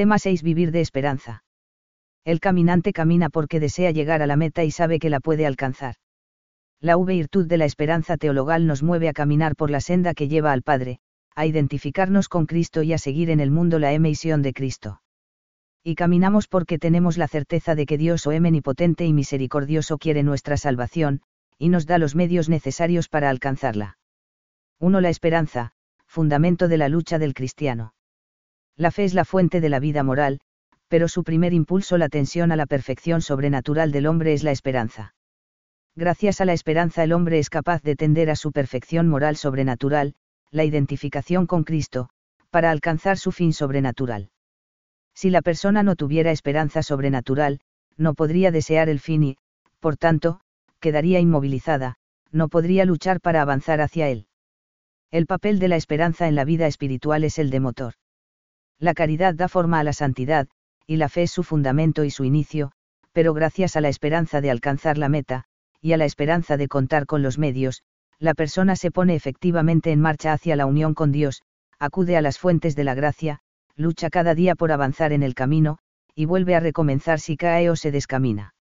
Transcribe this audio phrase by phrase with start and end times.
[0.00, 0.42] Tema 6.
[0.42, 1.44] Vivir de esperanza.
[2.24, 5.96] El caminante camina porque desea llegar a la meta y sabe que la puede alcanzar.
[6.80, 10.52] La virtud de la esperanza teologal nos mueve a caminar por la senda que lleva
[10.52, 11.00] al Padre,
[11.34, 15.02] a identificarnos con Cristo y a seguir en el mundo la emisión de Cristo.
[15.84, 20.56] Y caminamos porque tenemos la certeza de que Dios o omnipotente y misericordioso quiere nuestra
[20.56, 21.20] salvación,
[21.58, 23.98] y nos da los medios necesarios para alcanzarla.
[24.78, 24.98] 1.
[25.02, 25.72] La esperanza,
[26.06, 27.92] fundamento de la lucha del cristiano.
[28.80, 30.40] La fe es la fuente de la vida moral,
[30.88, 35.14] pero su primer impulso la tensión a la perfección sobrenatural del hombre es la esperanza.
[35.94, 40.14] Gracias a la esperanza el hombre es capaz de tender a su perfección moral sobrenatural,
[40.50, 42.08] la identificación con Cristo,
[42.48, 44.30] para alcanzar su fin sobrenatural.
[45.14, 47.60] Si la persona no tuviera esperanza sobrenatural,
[47.98, 49.36] no podría desear el fin y,
[49.78, 50.40] por tanto,
[50.80, 51.96] quedaría inmovilizada,
[52.32, 54.26] no podría luchar para avanzar hacia él.
[55.10, 57.94] El papel de la esperanza en la vida espiritual es el de motor.
[58.80, 60.48] La caridad da forma a la santidad,
[60.86, 62.72] y la fe es su fundamento y su inicio,
[63.12, 65.44] pero gracias a la esperanza de alcanzar la meta,
[65.82, 67.82] y a la esperanza de contar con los medios,
[68.18, 71.42] la persona se pone efectivamente en marcha hacia la unión con Dios,
[71.78, 73.40] acude a las fuentes de la gracia,
[73.76, 75.78] lucha cada día por avanzar en el camino,
[76.14, 78.54] y vuelve a recomenzar si cae o se descamina.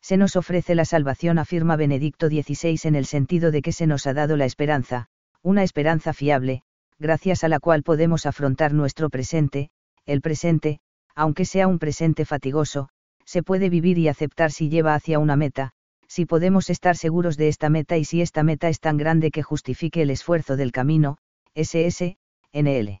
[0.00, 4.06] Se nos ofrece la salvación, afirma Benedicto XVI en el sentido de que se nos
[4.06, 5.06] ha dado la esperanza,
[5.42, 6.62] una esperanza fiable,
[6.98, 9.70] gracias a la cual podemos afrontar nuestro presente,
[10.06, 10.80] el presente,
[11.14, 12.88] aunque sea un presente fatigoso,
[13.24, 15.72] se puede vivir y aceptar si lleva hacia una meta,
[16.06, 19.42] si podemos estar seguros de esta meta y si esta meta es tan grande que
[19.42, 21.18] justifique el esfuerzo del camino,
[21.54, 22.16] SS,
[22.52, 23.00] NL.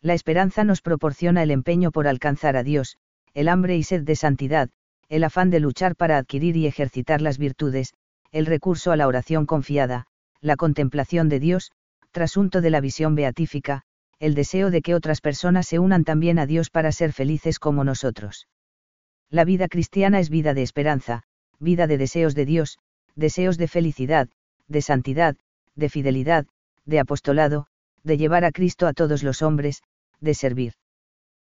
[0.00, 2.96] La esperanza nos proporciona el empeño por alcanzar a Dios,
[3.34, 4.70] el hambre y sed de santidad,
[5.08, 7.94] el afán de luchar para adquirir y ejercitar las virtudes,
[8.32, 10.06] el recurso a la oración confiada,
[10.40, 11.72] la contemplación de Dios,
[12.14, 13.82] trasunto de la visión beatífica,
[14.20, 17.82] el deseo de que otras personas se unan también a Dios para ser felices como
[17.84, 18.46] nosotros.
[19.30, 21.24] La vida cristiana es vida de esperanza,
[21.58, 22.78] vida de deseos de Dios,
[23.16, 24.28] deseos de felicidad,
[24.68, 25.36] de santidad,
[25.74, 26.46] de fidelidad,
[26.84, 27.66] de apostolado,
[28.04, 29.82] de llevar a Cristo a todos los hombres,
[30.20, 30.74] de servir.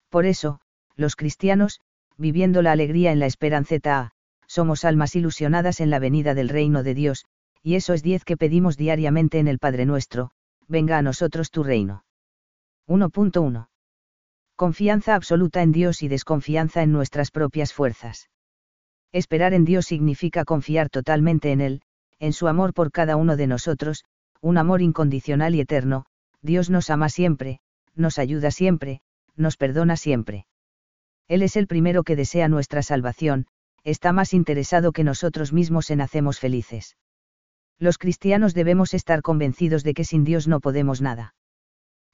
[0.09, 0.59] Por eso,
[0.95, 1.81] los cristianos,
[2.17, 4.11] viviendo la alegría en la esperanza,
[4.45, 7.25] somos almas ilusionadas en la venida del reino de Dios,
[7.63, 10.31] y eso es 10 que pedimos diariamente en el Padre nuestro,
[10.71, 12.03] venga a nosotros tu reino.
[12.87, 13.67] 1.1.
[14.55, 18.29] Confianza absoluta en Dios y desconfianza en nuestras propias fuerzas.
[19.11, 21.81] Esperar en Dios significa confiar totalmente en Él,
[22.19, 24.05] en su amor por cada uno de nosotros,
[24.39, 26.05] un amor incondicional y eterno,
[26.41, 27.59] Dios nos ama siempre,
[27.93, 29.01] nos ayuda siempre,
[29.35, 30.45] nos perdona siempre.
[31.27, 33.47] Él es el primero que desea nuestra salvación,
[33.83, 36.95] está más interesado que nosotros mismos en hacernos felices
[37.81, 41.33] los cristianos debemos estar convencidos de que sin Dios no podemos nada.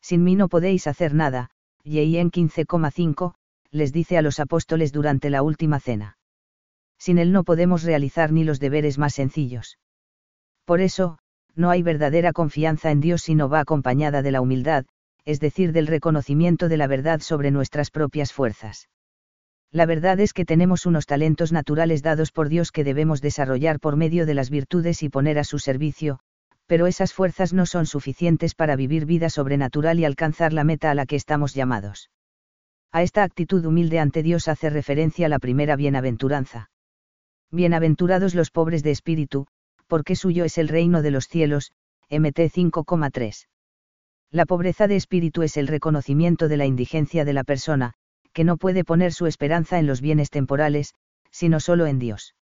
[0.01, 1.50] Sin mí no podéis hacer nada,
[1.83, 3.33] y en 15,5,
[3.72, 6.17] les dice a los apóstoles durante la última cena.
[6.97, 9.77] Sin Él no podemos realizar ni los deberes más sencillos.
[10.63, 11.19] Por eso,
[11.53, 14.85] no hay verdadera confianza en Dios si no va acompañada de la humildad,
[15.25, 18.88] es decir, del reconocimiento de la verdad sobre nuestras propias fuerzas.
[19.72, 23.97] La verdad es que tenemos unos talentos naturales dados por Dios que debemos desarrollar por
[23.97, 26.19] medio de las virtudes y poner a su servicio,
[26.67, 30.95] pero esas fuerzas no son suficientes para vivir vida sobrenatural y alcanzar la meta a
[30.95, 32.09] la que estamos llamados.
[32.91, 36.69] A esta actitud humilde ante Dios hace referencia la primera bienaventuranza.
[37.51, 39.47] Bienaventurados los pobres de espíritu,
[39.88, 41.72] porque suyo es el reino de los cielos,
[42.09, 43.47] MT 5,3.
[44.31, 47.94] La pobreza de espíritu es el reconocimiento de la indigencia de la persona,
[48.37, 50.93] que no puede poner su esperanza en los bienes temporales,
[51.31, 52.35] sino solo en Dios.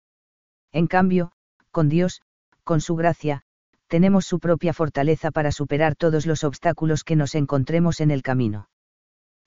[0.73, 1.33] En cambio,
[1.71, 2.23] con Dios,
[2.65, 3.43] con su gracia,
[3.89, 8.71] tenemos su propia fortaleza para superar todos los obstáculos que nos encontremos en el camino.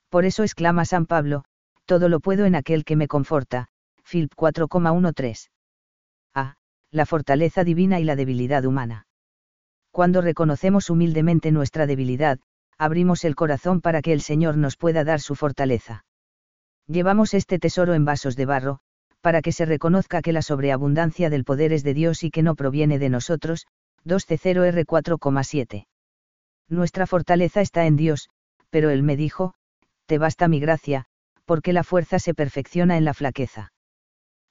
[0.08, 1.42] Por eso exclama San Pablo,
[1.84, 3.66] todo lo puedo en aquel que me conforta,
[4.08, 5.48] Philip 4,13.
[6.32, 6.54] A.
[6.92, 9.08] La fortaleza divina y la debilidad humana.
[9.90, 12.38] Cuando reconocemos humildemente nuestra debilidad,
[12.78, 16.04] abrimos el corazón para que el Señor nos pueda dar su fortaleza.
[16.88, 18.78] Llevamos este tesoro en vasos de barro,
[19.20, 22.54] para que se reconozca que la sobreabundancia del poder es de Dios y que no
[22.54, 23.66] proviene de nosotros,
[24.04, 25.86] 2C0R 4,7.
[26.68, 28.28] Nuestra fortaleza está en Dios,
[28.70, 29.54] pero Él me dijo,
[30.06, 31.06] te basta mi gracia,
[31.44, 33.72] porque la fuerza se perfecciona en la flaqueza.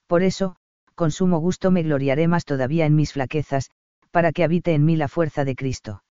[0.08, 0.58] Por eso,
[0.96, 3.70] con sumo gusto me gloriaré más todavía en mis flaquezas,
[4.12, 6.04] para que habite en mí la fuerza de Cristo.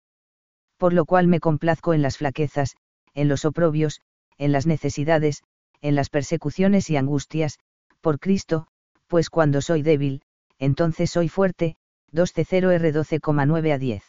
[0.77, 2.75] Por lo cual me complazco en las flaquezas,
[3.13, 4.01] en los oprobios,
[4.37, 5.43] en las necesidades,
[5.83, 7.59] en las persecuciones y angustias,
[8.01, 8.67] por Cristo,
[9.07, 10.23] pues cuando soy débil,
[10.57, 11.75] entonces soy fuerte,
[12.13, 14.03] 2C0R 12,9 a 10.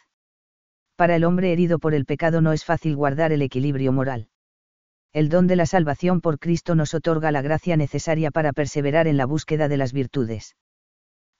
[0.95, 4.29] Para el hombre herido por el pecado no es fácil guardar el equilibrio moral.
[5.11, 9.17] El don de la salvación por Cristo nos otorga la gracia necesaria para perseverar en
[9.17, 10.55] la búsqueda de las virtudes.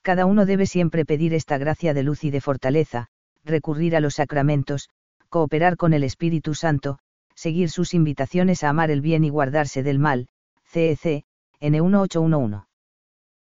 [0.02, 3.08] Cada uno debe siempre pedir esta gracia de luz y de fortaleza,
[3.42, 4.90] recurrir a los sacramentos,
[5.30, 6.98] cooperar con el Espíritu Santo,
[7.36, 10.28] seguir sus invitaciones a amar el bien y guardarse del mal,
[10.64, 11.24] CEC,
[11.60, 12.66] N1811.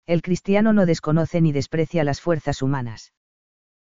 [0.07, 3.13] El cristiano no desconoce ni desprecia las fuerzas humanas.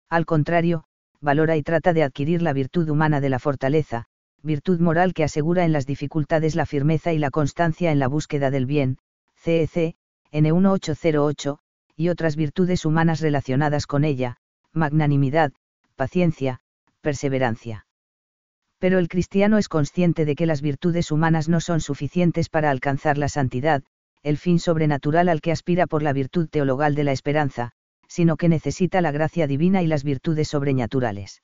[0.09, 0.85] Al contrario,
[1.21, 4.05] valora y trata de adquirir la virtud humana de la fortaleza,
[4.41, 8.49] virtud moral que asegura en las dificultades la firmeza y la constancia en la búsqueda
[8.49, 8.97] del bien,
[9.35, 9.95] CEC,
[10.31, 11.59] N1808,
[11.95, 14.37] y otras virtudes humanas relacionadas con ella,
[14.71, 15.51] magnanimidad,
[15.95, 16.61] paciencia,
[17.01, 17.86] perseverancia.
[18.79, 23.17] Pero el cristiano es consciente de que las virtudes humanas no son suficientes para alcanzar
[23.17, 23.83] la santidad,
[24.23, 27.71] el fin sobrenatural al que aspira por la virtud teologal de la esperanza,
[28.07, 31.41] sino que necesita la gracia divina y las virtudes sobrenaturales.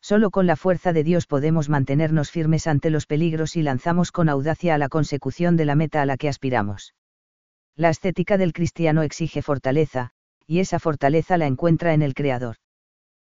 [0.00, 4.28] Solo con la fuerza de Dios podemos mantenernos firmes ante los peligros y lanzamos con
[4.28, 6.94] audacia a la consecución de la meta a la que aspiramos.
[7.74, 10.10] La ascética del cristiano exige fortaleza,
[10.46, 12.56] y esa fortaleza la encuentra en el Creador.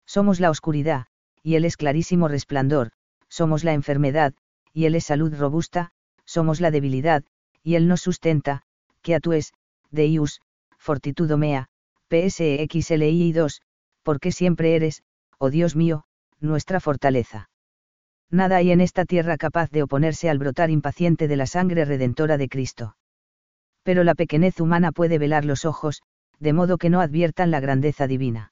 [0.06, 1.08] Somos la oscuridad,
[1.42, 2.92] y Él es clarísimo resplandor,
[3.40, 4.34] somos la enfermedad,
[4.74, 5.92] y Él es salud robusta,
[6.26, 7.24] somos la debilidad,
[7.64, 8.64] y Él nos sustenta,
[9.02, 9.54] que a tu es,
[9.92, 10.42] Deus,
[10.78, 11.70] fortitudo mea,
[12.10, 13.62] PSXLI 2,
[14.04, 15.04] porque siempre eres,
[15.38, 16.04] oh Dios mío,
[16.42, 17.50] nuestra fortaleza.
[18.30, 22.38] Nada hay en esta tierra capaz de oponerse al brotar impaciente de la sangre redentora
[22.38, 22.98] de Cristo.
[23.84, 26.02] Pero la pequeñez humana puede velar los ojos,
[26.40, 28.52] de modo que no adviertan la grandeza divina.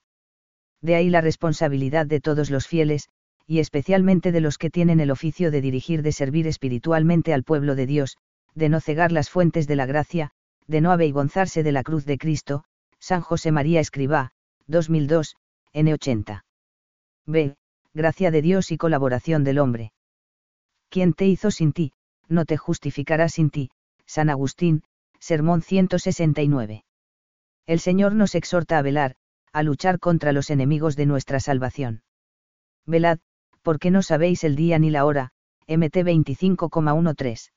[0.81, 3.10] De ahí la responsabilidad de todos los fieles,
[3.48, 7.76] y especialmente de los que tienen el oficio de dirigir, de servir espiritualmente al pueblo
[7.76, 8.18] de Dios,
[8.54, 10.32] de no cegar las fuentes de la gracia,
[10.68, 12.66] de no avergonzarse de la cruz de Cristo,
[13.00, 14.32] San José María Escribá,
[14.68, 15.36] 2002,
[15.74, 16.44] N80.
[17.26, 17.56] B
[17.98, 19.92] gracia de Dios y colaboración del hombre.
[20.90, 21.94] Quien te hizo sin ti,
[22.30, 23.72] no te justificará sin ti,
[24.06, 24.84] San Agustín,
[25.20, 26.86] Sermón 169.
[27.66, 29.16] El Señor nos exhorta a velar,
[29.52, 32.04] a luchar contra los enemigos de nuestra salvación.
[32.86, 33.18] Velad,
[33.68, 35.31] porque no sabéis el día ni la hora,
[35.68, 37.50] MT 25,13.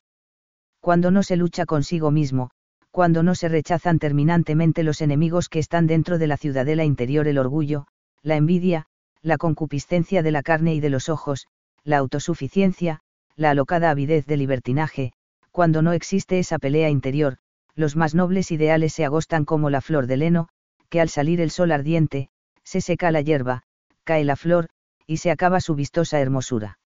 [0.81, 2.51] Cuando no se lucha consigo mismo,
[2.91, 7.39] cuando no se rechazan terminantemente los enemigos que están dentro de la ciudadela interior, el
[7.39, 7.87] orgullo,
[8.25, 8.87] la envidia,
[9.23, 11.47] la concupiscencia de la carne y de los ojos,
[11.85, 13.03] la autosuficiencia,
[13.37, 15.13] la alocada avidez de libertinaje,
[15.53, 17.37] cuando no existe esa pelea interior,
[17.77, 20.49] los más nobles ideales se agostan como la flor del heno,
[20.89, 22.31] que al salir el sol ardiente,
[22.65, 23.63] se seca la hierba,
[24.03, 24.71] cae la flor,
[25.11, 26.79] y se acaba su vistosa hermosura.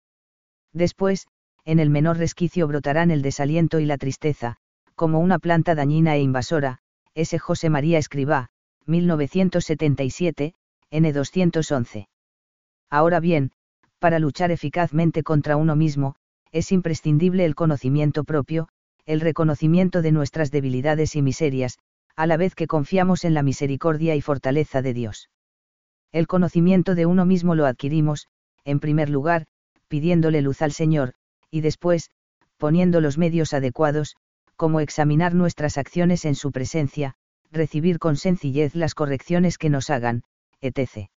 [0.71, 1.27] Después,
[1.65, 4.55] en el menor resquicio brotarán el desaliento y la tristeza,
[4.95, 6.79] como una planta dañina e invasora,
[7.15, 8.47] ese José María Escribá,
[8.85, 10.53] 1977,
[10.89, 12.07] N211.
[12.89, 13.51] Ahora bien,
[13.99, 16.15] para luchar eficazmente contra uno mismo,
[16.53, 18.69] es imprescindible el conocimiento propio,
[19.05, 21.77] el reconocimiento de nuestras debilidades y miserias,
[22.15, 25.29] a la vez que confiamos en la misericordia y fortaleza de Dios.
[26.13, 28.27] El conocimiento de uno mismo lo adquirimos,
[28.65, 29.47] en primer lugar,
[29.87, 31.13] pidiéndole luz al Señor,
[31.49, 32.11] y después,
[32.57, 34.15] poniendo los medios adecuados,
[34.55, 37.15] como examinar nuestras acciones en su presencia,
[37.51, 40.23] recibir con sencillez las correcciones que nos hagan,
[40.61, 41.09] etc.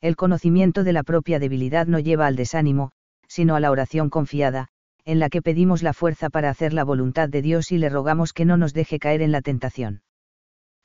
[0.00, 2.92] El conocimiento de la propia debilidad no lleva al desánimo,
[3.26, 4.68] sino a la oración confiada,
[5.04, 8.32] en la que pedimos la fuerza para hacer la voluntad de Dios y le rogamos
[8.32, 10.02] que no nos deje caer en la tentación.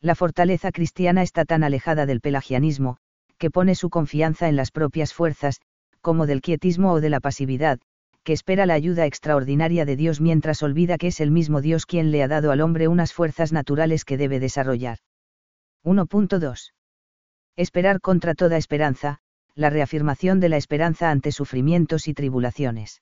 [0.02, 2.98] La fortaleza cristiana está tan alejada del pelagianismo,
[3.38, 5.62] que pone su confianza en las propias fuerzas,
[6.02, 7.80] como del quietismo o de la pasividad,
[8.24, 12.12] que espera la ayuda extraordinaria de Dios mientras olvida que es el mismo Dios quien
[12.12, 14.98] le ha dado al hombre unas fuerzas naturales que debe desarrollar.
[15.86, 16.74] 1.2
[17.56, 19.20] Esperar contra toda esperanza,
[19.56, 23.02] la reafirmación de la esperanza ante sufrimientos y tribulaciones.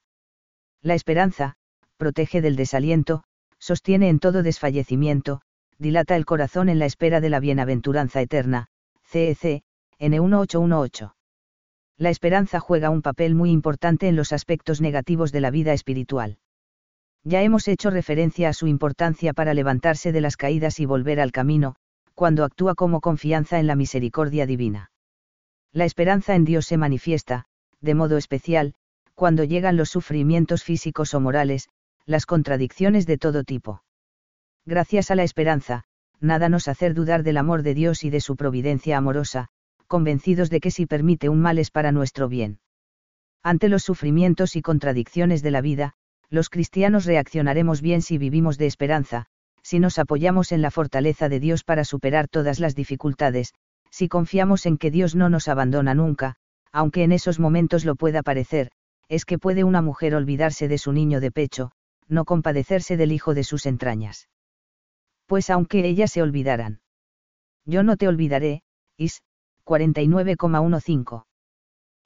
[0.81, 1.55] La esperanza,
[1.97, 3.23] protege del desaliento,
[3.57, 5.41] sostiene en todo desfallecimiento,
[5.79, 8.67] dilata el corazón en la espera de la bienaventuranza eterna,
[9.03, 9.63] CEC,
[10.05, 11.13] N1818.
[11.97, 16.37] La esperanza juega un papel muy importante en los aspectos negativos de la vida espiritual.
[17.23, 21.31] Ya hemos hecho referencia a su importancia para levantarse de las caídas y volver al
[21.31, 21.75] camino,
[22.13, 24.91] cuando actúa como confianza en la misericordia divina.
[25.71, 27.45] La esperanza en Dios se manifiesta,
[27.81, 28.75] de modo especial,
[29.15, 31.69] cuando llegan los sufrimientos físicos o morales,
[32.05, 33.83] las contradicciones de todo tipo.
[34.65, 35.83] Gracias a la esperanza,
[36.19, 39.47] nada nos hacer dudar del amor de Dios y de su providencia amorosa,
[39.87, 42.59] convencidos de que si permite un mal es para nuestro bien.
[43.43, 45.93] Ante los sufrimientos y contradicciones de la vida,
[46.29, 49.27] los cristianos reaccionaremos bien si vivimos de esperanza,
[49.61, 53.53] si nos apoyamos en la fortaleza de Dios para superar todas las dificultades,
[53.89, 56.35] si confiamos en que Dios no nos abandona nunca,
[56.71, 58.71] aunque en esos momentos lo pueda parecer,
[59.07, 61.71] es que puede una mujer olvidarse de su niño de pecho,
[62.07, 64.27] no compadecerse del hijo de sus entrañas.
[65.25, 66.81] Pues aunque ellas se olvidaran.
[67.65, 68.61] Yo no te olvidaré,
[68.97, 69.21] Is,
[69.65, 71.25] 49,15.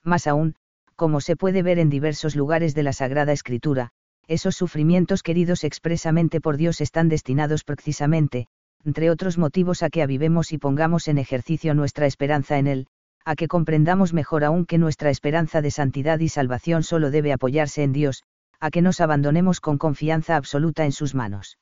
[0.03, 0.55] Más aún,
[0.95, 3.89] como se puede ver en diversos lugares de la Sagrada Escritura,
[4.27, 8.47] esos sufrimientos queridos expresamente por Dios están destinados precisamente,
[8.85, 12.87] entre otros motivos a que avivemos y pongamos en ejercicio nuestra esperanza en Él,
[13.25, 17.83] a que comprendamos mejor aún que nuestra esperanza de santidad y salvación solo debe apoyarse
[17.83, 18.23] en Dios,
[18.59, 21.57] a que nos abandonemos con confianza absoluta en sus manos.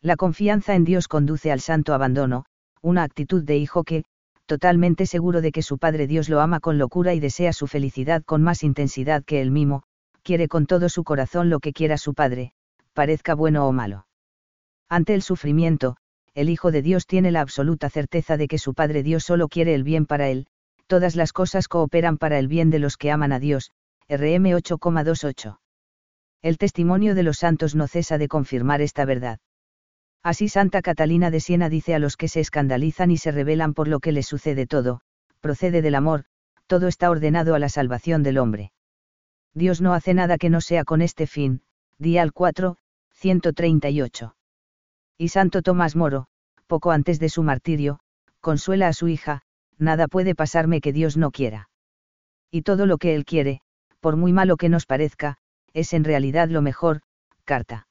[0.00, 2.46] La confianza en Dios conduce al santo abandono,
[2.82, 4.04] una actitud de hijo que,
[4.50, 8.24] totalmente seguro de que su Padre Dios lo ama con locura y desea su felicidad
[8.24, 9.84] con más intensidad que él mismo,
[10.24, 12.50] quiere con todo su corazón lo que quiera su Padre,
[12.92, 14.08] parezca bueno o malo.
[14.88, 15.98] Ante el sufrimiento,
[16.34, 19.72] el Hijo de Dios tiene la absoluta certeza de que su Padre Dios solo quiere
[19.72, 20.48] el bien para él,
[20.88, 23.70] todas las cosas cooperan para el bien de los que aman a Dios,
[24.08, 25.60] RM 8,28.
[26.42, 29.38] El testimonio de los santos no cesa de confirmar esta verdad.
[30.22, 33.88] Así Santa Catalina de Siena dice a los que se escandalizan y se rebelan por
[33.88, 35.00] lo que les sucede todo,
[35.40, 36.24] procede del amor,
[36.66, 38.72] todo está ordenado a la salvación del hombre.
[39.54, 41.62] Dios no hace nada que no sea con este fin,
[41.98, 42.76] Dial 4,
[43.12, 44.36] 138.
[45.18, 46.26] Y Santo Tomás Moro,
[46.66, 48.00] poco antes de su martirio,
[48.40, 49.42] consuela a su hija,
[49.78, 51.70] nada puede pasarme que Dios no quiera.
[52.50, 53.62] Y todo lo que Él quiere,
[54.00, 55.38] por muy malo que nos parezca,
[55.72, 57.00] es en realidad lo mejor,
[57.44, 57.88] carta.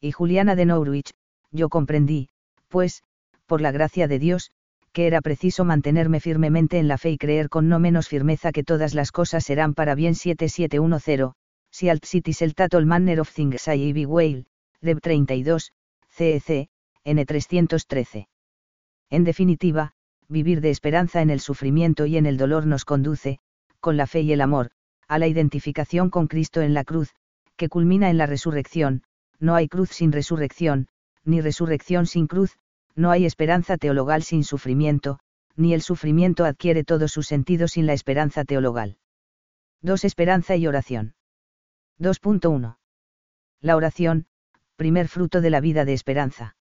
[0.00, 1.12] Y Juliana de Norwich,
[1.52, 2.28] yo comprendí,
[2.68, 3.02] pues,
[3.46, 4.50] por la gracia de Dios,
[4.92, 8.64] que era preciso mantenerme firmemente en la fe y creer con no menos firmeza que
[8.64, 11.32] todas las cosas serán para bien 7710,
[11.70, 14.46] si alt cities el tatol manner of things I be well,
[14.82, 15.72] Rev 32,
[16.08, 16.68] CEC,
[17.04, 18.26] N313.
[19.10, 19.92] En definitiva,
[20.28, 23.38] vivir de esperanza en el sufrimiento y en el dolor nos conduce,
[23.80, 24.70] con la fe y el amor,
[25.08, 27.10] a la identificación con Cristo en la cruz,
[27.56, 29.02] que culmina en la resurrección,
[29.38, 30.88] no hay cruz sin resurrección,
[31.24, 32.58] ni resurrección sin cruz,
[32.94, 35.18] no hay esperanza teologal sin sufrimiento,
[35.56, 38.96] ni el sufrimiento adquiere todo su sentido sin la esperanza teologal.
[39.82, 40.04] 2.
[40.04, 41.14] Esperanza y oración.
[41.98, 42.76] 2.1.
[43.60, 44.26] La oración,
[44.76, 46.56] primer fruto de la vida de esperanza.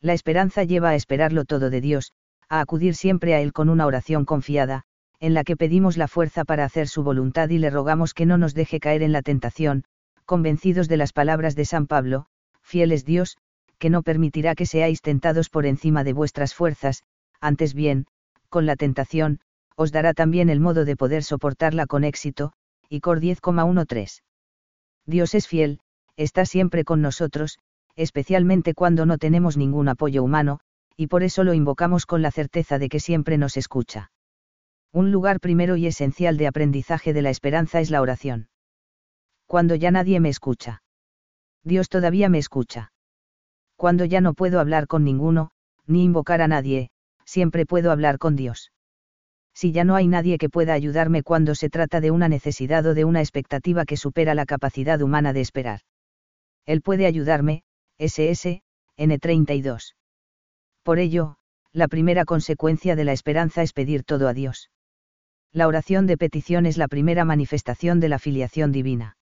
[0.00, 2.12] La esperanza lleva a esperarlo todo de Dios,
[2.48, 4.84] a acudir siempre a Él con una oración confiada,
[5.20, 8.38] en la que pedimos la fuerza para hacer su voluntad y le rogamos que no
[8.38, 9.84] nos deje caer en la tentación,
[10.24, 12.26] convencidos de las palabras de San Pablo,
[12.60, 13.38] fiel es Dios,
[13.78, 17.02] que no permitirá que seáis tentados por encima de vuestras fuerzas,
[17.40, 18.06] antes bien,
[18.48, 19.40] con la tentación,
[19.76, 22.52] os dará también el modo de poder soportarla con éxito,
[22.88, 24.22] y Cor 10,13.
[25.04, 25.80] Dios es fiel,
[26.16, 27.58] está siempre con nosotros,
[27.94, 30.60] especialmente cuando no tenemos ningún apoyo humano,
[30.96, 34.10] y por eso lo invocamos con la certeza de que siempre nos escucha.
[34.92, 38.48] Un lugar primero y esencial de aprendizaje de la esperanza es la oración.
[39.46, 40.82] Cuando ya nadie me escucha.
[41.62, 42.92] Dios todavía me escucha.
[43.76, 45.50] Cuando ya no puedo hablar con ninguno,
[45.86, 46.90] ni invocar a nadie,
[47.24, 48.72] siempre puedo hablar con Dios.
[49.54, 52.94] Si ya no hay nadie que pueda ayudarme cuando se trata de una necesidad o
[52.94, 55.80] de una expectativa que supera la capacidad humana de esperar.
[56.66, 57.62] Él puede ayudarme,
[57.98, 58.62] SS,
[58.98, 59.94] N32.
[60.82, 61.36] Por ello,
[61.72, 64.70] la primera consecuencia de la esperanza es pedir todo a Dios.
[65.52, 69.16] La oración de petición es la primera manifestación de la filiación divina.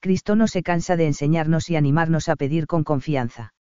[0.00, 3.53] Cristo no se cansa de enseñarnos y animarnos a pedir con confianza.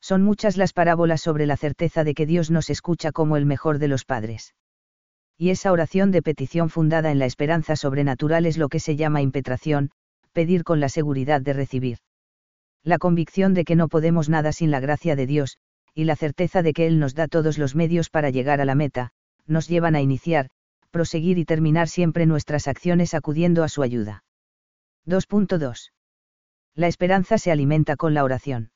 [0.00, 3.78] Son muchas las parábolas sobre la certeza de que Dios nos escucha como el mejor
[3.78, 4.54] de los padres.
[5.36, 9.22] Y esa oración de petición fundada en la esperanza sobrenatural es lo que se llama
[9.22, 9.90] impetración,
[10.32, 11.98] pedir con la seguridad de recibir
[12.82, 15.58] la convicción de que no podemos nada sin la gracia de Dios,
[15.94, 18.74] y la certeza de que Él nos da todos los medios para llegar a la
[18.74, 19.10] meta,
[19.46, 20.48] nos llevan a iniciar,
[20.90, 24.24] proseguir y terminar siempre nuestras acciones acudiendo a su ayuda.
[25.06, 25.90] 2.2.
[26.74, 28.70] La esperanza se alimenta con la oración.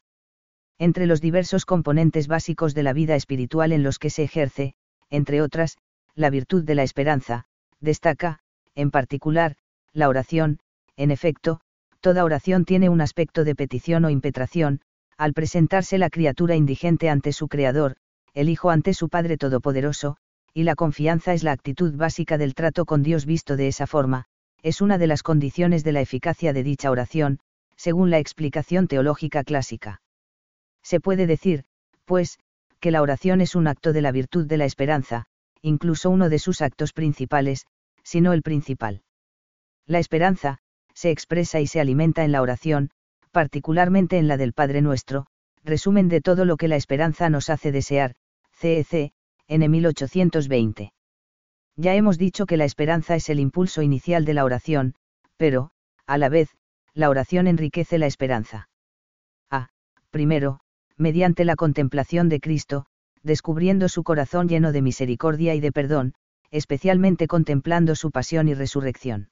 [0.78, 4.74] Entre los diversos componentes básicos de la vida espiritual en los que se ejerce,
[5.10, 5.78] entre otras,
[6.14, 7.46] la virtud de la esperanza,
[7.80, 8.40] destaca,
[8.74, 9.56] en particular,
[9.92, 10.58] la oración,
[10.96, 11.60] en efecto,
[12.00, 14.80] toda oración tiene un aspecto de petición o impetración,
[15.16, 17.96] al presentarse la criatura indigente ante su Creador,
[18.34, 20.16] el Hijo ante su Padre Todopoderoso,
[20.52, 24.26] y la confianza es la actitud básica del trato con Dios visto de esa forma,
[24.62, 27.38] es una de las condiciones de la eficacia de dicha oración,
[27.76, 30.00] según la explicación teológica clásica.
[30.84, 31.64] Se puede decir,
[32.04, 32.38] pues,
[32.78, 35.24] que la oración es un acto de la virtud de la esperanza,
[35.62, 37.66] incluso uno de sus actos principales,
[38.02, 39.02] si no el principal.
[39.86, 40.58] La esperanza,
[40.92, 42.90] se expresa y se alimenta en la oración,
[43.32, 45.26] particularmente en la del Padre Nuestro,
[45.64, 48.14] resumen de todo lo que la esperanza nos hace desear,
[48.52, 49.12] CEC,
[49.48, 50.92] en 1820.
[51.76, 54.94] Ya hemos dicho que la esperanza es el impulso inicial de la oración,
[55.36, 55.70] pero,
[56.06, 56.50] a la vez,
[56.92, 58.68] la oración enriquece la esperanza.
[59.50, 59.70] A.
[60.10, 60.60] Primero,
[60.96, 62.86] mediante la contemplación de Cristo,
[63.22, 66.14] descubriendo su corazón lleno de misericordia y de perdón,
[66.50, 69.30] especialmente contemplando su pasión y resurrección.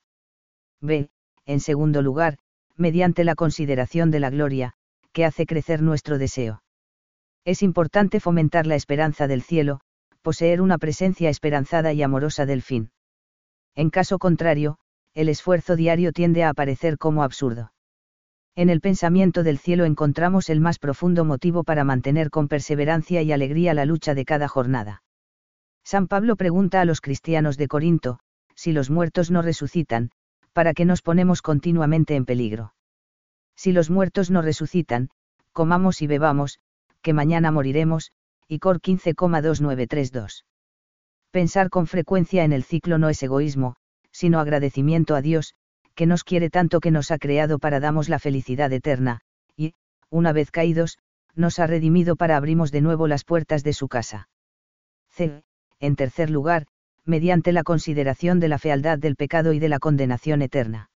[0.80, 1.10] B.
[1.46, 2.38] En segundo lugar,
[2.76, 4.74] mediante la consideración de la gloria,
[5.12, 6.62] que hace crecer nuestro deseo.
[7.44, 9.80] Es importante fomentar la esperanza del cielo,
[10.22, 12.90] poseer una presencia esperanzada y amorosa del fin.
[13.74, 14.78] En caso contrario,
[15.14, 17.71] el esfuerzo diario tiende a aparecer como absurdo.
[18.54, 23.32] En el pensamiento del cielo encontramos el más profundo motivo para mantener con perseverancia y
[23.32, 25.02] alegría la lucha de cada jornada.
[25.84, 28.18] San Pablo pregunta a los cristianos de Corinto,
[28.54, 30.10] si los muertos no resucitan,
[30.52, 32.74] ¿para qué nos ponemos continuamente en peligro?
[33.56, 35.08] Si los muertos no resucitan,
[35.52, 36.58] comamos y bebamos,
[37.00, 38.12] que mañana moriremos,
[38.46, 40.44] y Cor 15,2932.
[41.30, 43.76] Pensar con frecuencia en el ciclo no es egoísmo,
[44.10, 45.54] sino agradecimiento a Dios,
[45.94, 49.20] que nos quiere tanto que nos ha creado para damos la felicidad eterna,
[49.56, 49.74] y,
[50.10, 50.98] una vez caídos,
[51.34, 54.28] nos ha redimido para abrimos de nuevo las puertas de su casa.
[55.10, 55.42] C.
[55.80, 56.66] En tercer lugar,
[57.04, 60.90] mediante la consideración de la fealdad del pecado y de la condenación eterna.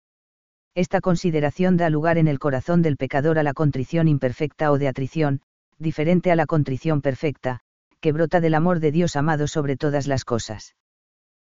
[0.75, 4.87] Esta consideración da lugar en el corazón del pecador a la contrición imperfecta o de
[4.87, 5.41] atrición,
[5.79, 7.61] diferente a la contrición perfecta,
[8.01, 10.75] que brota del amor de Dios amado sobre todas las cosas.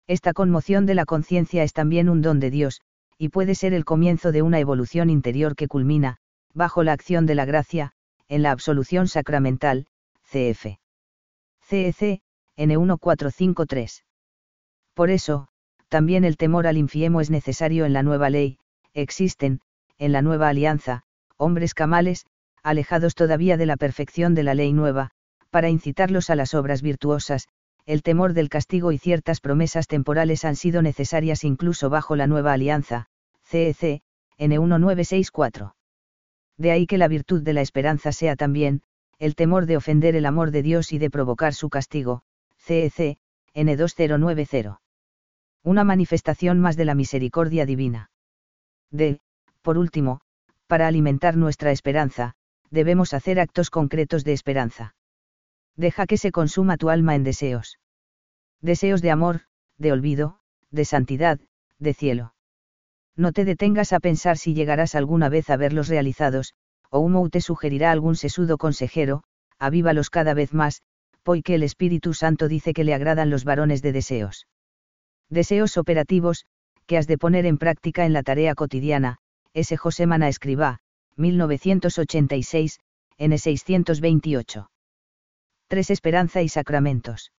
[0.06, 2.82] Esta conmoción de la conciencia es también un don de Dios,
[3.18, 6.18] y puede ser el comienzo de una evolución interior que culmina,
[6.52, 7.92] bajo la acción de la gracia,
[8.28, 9.86] en la absolución sacramental,
[10.24, 10.78] cf.
[11.62, 12.20] CEC,
[12.56, 14.02] N1453.
[14.94, 15.48] Por eso,
[15.88, 18.58] también el temor al infiemo es necesario en la nueva ley,
[18.92, 19.60] existen,
[19.98, 21.02] en la nueva alianza,
[21.36, 22.26] hombres camales,
[22.62, 25.10] alejados todavía de la perfección de la ley nueva,
[25.50, 27.48] para incitarlos a las obras virtuosas,
[27.86, 32.52] el temor del castigo y ciertas promesas temporales han sido necesarias incluso bajo la nueva
[32.52, 33.06] alianza,
[33.44, 34.02] CEC,
[34.38, 35.74] N1964.
[36.56, 38.82] De ahí que la virtud de la esperanza sea también,
[39.18, 42.22] el temor de ofender el amor de Dios y de provocar su castigo,
[42.56, 43.18] CEC,
[43.54, 44.78] N2090.
[45.62, 48.10] Una manifestación más de la misericordia divina.
[48.90, 49.20] D.
[49.62, 50.20] Por último,
[50.66, 52.34] para alimentar nuestra esperanza,
[52.70, 54.94] debemos hacer actos concretos de esperanza.
[55.76, 57.78] Deja que se consuma tu alma en deseos.
[58.64, 59.42] Deseos de amor,
[59.76, 60.38] de olvido,
[60.70, 61.38] de santidad,
[61.78, 62.34] de cielo.
[63.14, 66.54] No te detengas a pensar si llegarás alguna vez a verlos realizados,
[66.88, 69.22] o humo te sugerirá algún sesudo consejero,
[69.58, 70.80] avívalos cada vez más,
[71.22, 74.46] porque el Espíritu Santo dice que le agradan los varones de deseos.
[75.28, 76.46] Deseos operativos,
[76.86, 79.18] que has de poner en práctica en la tarea cotidiana,
[79.52, 79.76] S.
[79.76, 80.78] José Mana Escribá,
[81.16, 82.80] 1986,
[83.18, 84.68] N628.
[85.68, 85.90] 3.
[85.90, 87.30] Esperanza y sacramentos.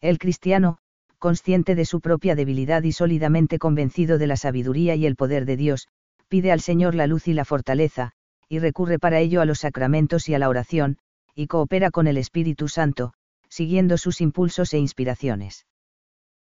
[0.00, 0.78] El cristiano,
[1.18, 5.58] consciente de su propia debilidad y sólidamente convencido de la sabiduría y el poder de
[5.58, 5.88] Dios,
[6.28, 8.12] pide al Señor la luz y la fortaleza,
[8.48, 10.96] y recurre para ello a los sacramentos y a la oración,
[11.34, 13.12] y coopera con el Espíritu Santo,
[13.48, 15.66] siguiendo sus impulsos e inspiraciones.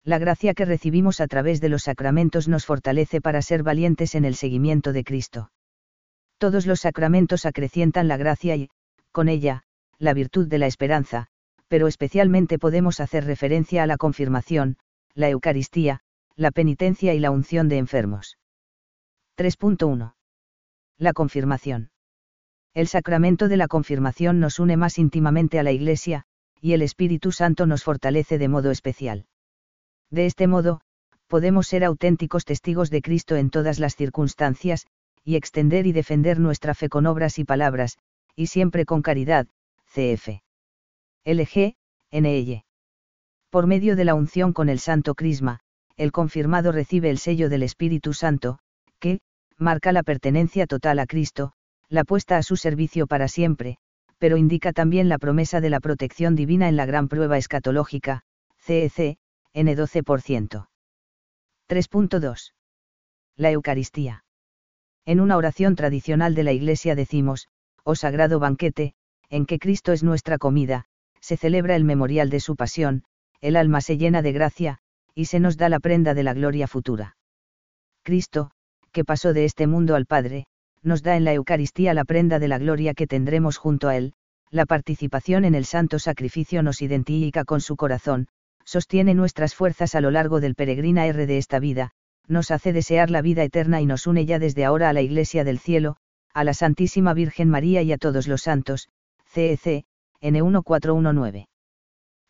[0.04, 4.24] La gracia que recibimos a través de los sacramentos nos fortalece para ser valientes en
[4.24, 5.50] el seguimiento de Cristo.
[6.38, 8.68] Todos los sacramentos acrecientan la gracia y,
[9.10, 9.62] con ella,
[9.98, 11.28] la virtud de la esperanza,
[11.68, 14.76] pero especialmente podemos hacer referencia a la confirmación,
[15.14, 16.00] la Eucaristía,
[16.36, 18.38] la penitencia y la unción de enfermos.
[19.36, 20.14] 3.1.
[20.98, 21.90] La confirmación.
[22.74, 26.24] El sacramento de la confirmación nos une más íntimamente a la Iglesia,
[26.60, 29.26] y el Espíritu Santo nos fortalece de modo especial.
[30.10, 30.80] De este modo,
[31.26, 34.86] podemos ser auténticos testigos de Cristo en todas las circunstancias,
[35.24, 37.98] y extender y defender nuestra fe con obras y palabras,
[38.36, 39.48] y siempre con caridad,
[39.86, 40.45] cf.
[41.26, 41.74] LG,
[42.12, 42.62] NL.
[43.50, 45.58] Por medio de la unción con el Santo Crisma,
[45.96, 48.60] el confirmado recibe el sello del Espíritu Santo,
[49.00, 49.18] que,
[49.58, 51.52] marca la pertenencia total a Cristo,
[51.88, 53.78] la puesta a su servicio para siempre,
[54.18, 58.22] pero indica también la promesa de la protección divina en la gran prueba escatológica,
[58.58, 59.18] CEC,
[59.52, 60.68] N12%.
[61.68, 62.52] 3.2.
[63.36, 64.24] La Eucaristía.
[65.04, 67.48] En una oración tradicional de la Iglesia decimos,
[67.82, 68.94] oh sagrado banquete,
[69.28, 70.86] en que Cristo es nuestra comida,
[71.20, 73.04] se celebra el memorial de su pasión,
[73.40, 74.78] el alma se llena de gracia,
[75.14, 77.16] y se nos da la prenda de la gloria futura.
[78.02, 78.50] Cristo,
[78.92, 80.46] que pasó de este mundo al Padre,
[80.82, 84.12] nos da en la Eucaristía la prenda de la gloria que tendremos junto a Él,
[84.50, 88.28] la participación en el santo sacrificio nos identifica con su corazón,
[88.64, 91.90] sostiene nuestras fuerzas a lo largo del peregrina R de esta vida,
[92.28, 95.44] nos hace desear la vida eterna y nos une ya desde ahora a la Iglesia
[95.44, 95.96] del Cielo,
[96.32, 98.88] a la Santísima Virgen María y a todos los santos,
[99.26, 99.84] CEC,
[100.20, 101.46] N1419.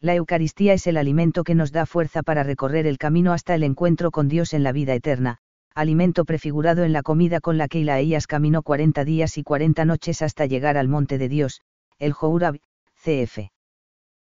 [0.00, 3.62] La Eucaristía es el alimento que nos da fuerza para recorrer el camino hasta el
[3.62, 5.38] encuentro con Dios en la vida eterna,
[5.74, 10.22] alimento prefigurado en la comida con la que Ilaías caminó 40 días y 40 noches
[10.22, 11.62] hasta llegar al monte de Dios,
[11.98, 12.58] el Jourab,
[13.02, 13.50] cf.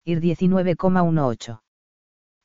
[0.06, 1.62] Ir 19,18.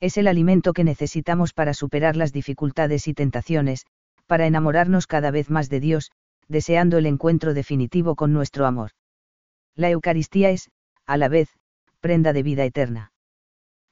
[0.00, 3.86] Es el alimento que necesitamos para superar las dificultades y tentaciones,
[4.26, 6.10] para enamorarnos cada vez más de Dios,
[6.48, 8.90] deseando el encuentro definitivo con nuestro amor.
[9.76, 10.70] La Eucaristía es,
[11.06, 11.48] a la vez,
[12.00, 13.12] prenda de vida eterna.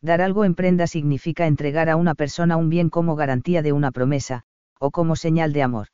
[0.02, 3.90] Dar algo en prenda significa entregar a una persona un bien como garantía de una
[3.90, 4.44] promesa,
[4.78, 5.88] o como señal de amor.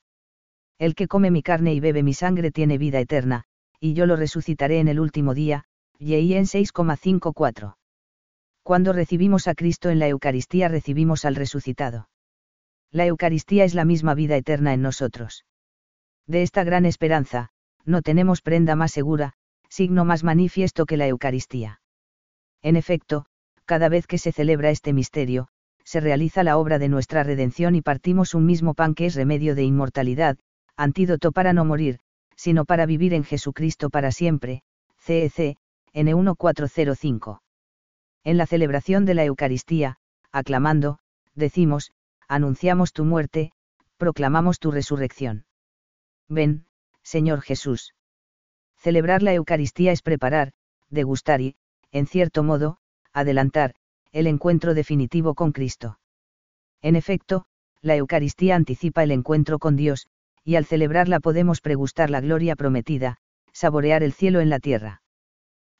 [0.79, 3.45] El que come mi carne y bebe mi sangre tiene vida eterna,
[3.81, 5.65] y yo lo resucitaré en el último día,
[5.99, 7.77] en 6,54.
[8.63, 12.09] Cuando recibimos a Cristo en la Eucaristía recibimos al resucitado.
[12.91, 15.45] La Eucaristía es la misma vida eterna en nosotros.
[16.27, 17.51] De esta gran esperanza,
[17.85, 19.35] no tenemos prenda más segura,
[19.69, 21.81] signo más manifiesto que la Eucaristía.
[22.63, 23.27] En efecto,
[23.65, 25.49] cada vez que se celebra este misterio,
[25.85, 29.55] se realiza la obra de nuestra redención y partimos un mismo pan que es remedio
[29.55, 30.37] de inmortalidad,
[30.77, 32.01] antídoto para no morir,
[32.35, 34.63] sino para vivir en Jesucristo para siempre,
[34.99, 35.57] CEC,
[35.95, 37.41] N1405.
[38.25, 39.99] En la celebración de la Eucaristía,
[40.33, 40.99] aclamando,
[41.35, 41.93] decimos,
[42.29, 43.53] anunciamos tu muerte,
[43.97, 45.47] proclamamos tu resurrección.
[46.29, 46.67] Ven,
[47.03, 47.95] Señor Jesús.
[48.87, 50.53] Celebrar la Eucaristía es preparar,
[50.91, 51.57] degustar y,
[51.91, 52.79] en cierto modo,
[53.13, 53.75] adelantar,
[54.13, 55.99] el encuentro definitivo con Cristo.
[56.83, 57.47] En efecto,
[57.83, 60.07] la Eucaristía anticipa el encuentro con Dios,
[60.45, 63.17] y al celebrarla podemos pregustar la gloria prometida,
[63.53, 65.03] saborear el cielo en la tierra.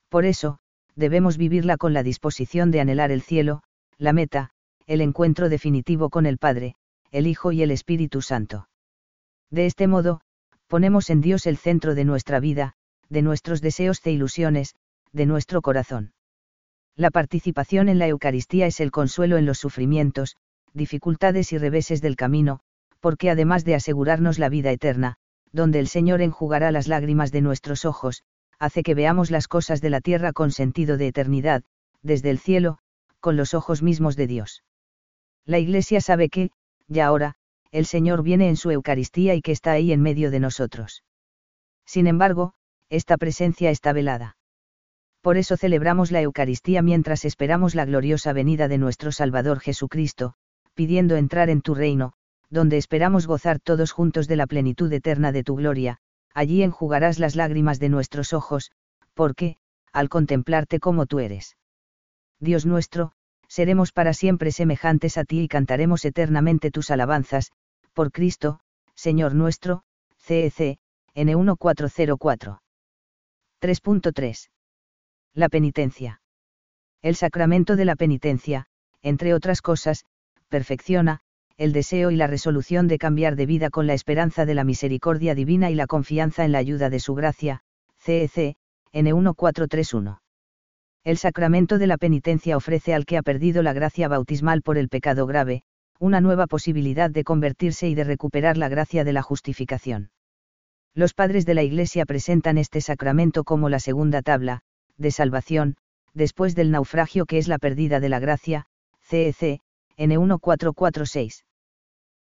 [0.09, 0.59] Por eso,
[0.97, 3.63] debemos vivirla con la disposición de anhelar el cielo,
[3.99, 4.51] la meta,
[4.89, 6.75] el encuentro definitivo con el Padre,
[7.13, 8.69] el Hijo y el Espíritu Santo.
[9.49, 10.23] De este modo,
[10.67, 12.76] ponemos en Dios el centro de nuestra vida,
[13.09, 14.75] de nuestros deseos e ilusiones,
[15.13, 16.13] de nuestro corazón.
[16.97, 20.37] La participación en la Eucaristía es el consuelo en los sufrimientos,
[20.73, 22.61] dificultades y reveses del camino,
[23.01, 25.17] porque además de asegurarnos la vida eterna,
[25.53, 28.23] donde el Señor enjugará las lágrimas de nuestros ojos,
[28.59, 31.63] hace que veamos las cosas de la tierra con sentido de eternidad,
[32.03, 32.79] desde el cielo,
[33.21, 34.65] con los ojos mismos de Dios.
[35.45, 36.51] La Iglesia sabe que,
[36.89, 37.35] ya ahora,
[37.71, 41.05] el Señor viene en su Eucaristía y que está ahí en medio de nosotros.
[41.85, 42.55] Sin embargo,
[42.89, 44.37] esta presencia está velada.
[45.21, 50.35] Por eso celebramos la Eucaristía mientras esperamos la gloriosa venida de nuestro Salvador Jesucristo,
[50.75, 52.13] pidiendo entrar en tu reino,
[52.49, 55.99] donde esperamos gozar todos juntos de la plenitud eterna de tu gloria,
[56.33, 58.71] allí enjugarás las lágrimas de nuestros ojos,
[59.15, 59.57] porque,
[59.93, 61.57] al contemplarte como tú eres.
[62.39, 63.13] Dios nuestro,
[63.49, 67.51] seremos para siempre semejantes a ti y cantaremos eternamente tus alabanzas,
[67.95, 68.61] por Cristo,
[68.95, 69.83] Señor nuestro,
[70.19, 70.79] CEC,
[71.15, 72.59] N1404.
[73.67, 74.49] 3.3.
[75.35, 76.21] La penitencia.
[77.03, 78.67] El sacramento de la penitencia,
[79.03, 80.05] entre otras cosas,
[80.49, 81.19] perfecciona,
[81.57, 85.35] el deseo y la resolución de cambiar de vida con la esperanza de la misericordia
[85.35, 87.65] divina y la confianza en la ayuda de su gracia,
[87.99, 88.55] CEC,
[88.93, 90.21] N1431.
[91.03, 94.89] El sacramento de la penitencia ofrece al que ha perdido la gracia bautismal por el
[94.89, 95.65] pecado grave,
[95.99, 100.11] una nueva posibilidad de convertirse y de recuperar la gracia de la justificación.
[100.97, 104.63] Los padres de la Iglesia presentan este sacramento como la segunda tabla,
[104.97, 105.77] de salvación,
[106.15, 108.65] después del naufragio que es la pérdida de la gracia,
[109.03, 109.61] CEC,
[109.99, 111.45] N1446.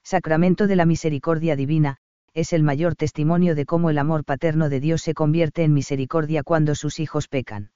[0.03, 1.97] Sacramento de la Misericordia Divina,
[2.33, 6.41] es el mayor testimonio de cómo el amor paterno de Dios se convierte en misericordia
[6.41, 7.71] cuando sus hijos pecan.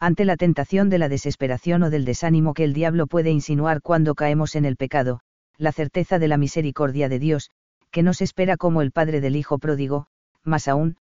[0.00, 4.14] Ante la tentación de la desesperación o del desánimo que el diablo puede insinuar cuando
[4.14, 5.20] caemos en el pecado,
[5.58, 7.50] la certeza de la misericordia de Dios,
[7.96, 10.08] que nos espera como el Padre del Hijo pródigo,
[10.44, 10.98] más aún,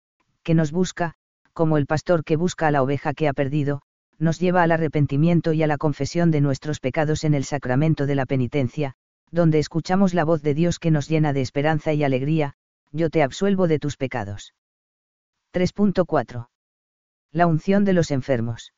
[0.42, 1.14] que nos busca,
[1.52, 3.82] como el pastor que busca a la oveja que ha perdido,
[4.18, 8.16] nos lleva al arrepentimiento y a la confesión de nuestros pecados en el sacramento de
[8.16, 8.94] la penitencia,
[9.30, 12.54] donde escuchamos la voz de Dios que nos llena de esperanza y alegría,
[12.90, 14.52] yo te absuelvo de tus pecados.
[15.54, 16.48] 3.4.
[17.30, 18.72] La unción de los enfermos.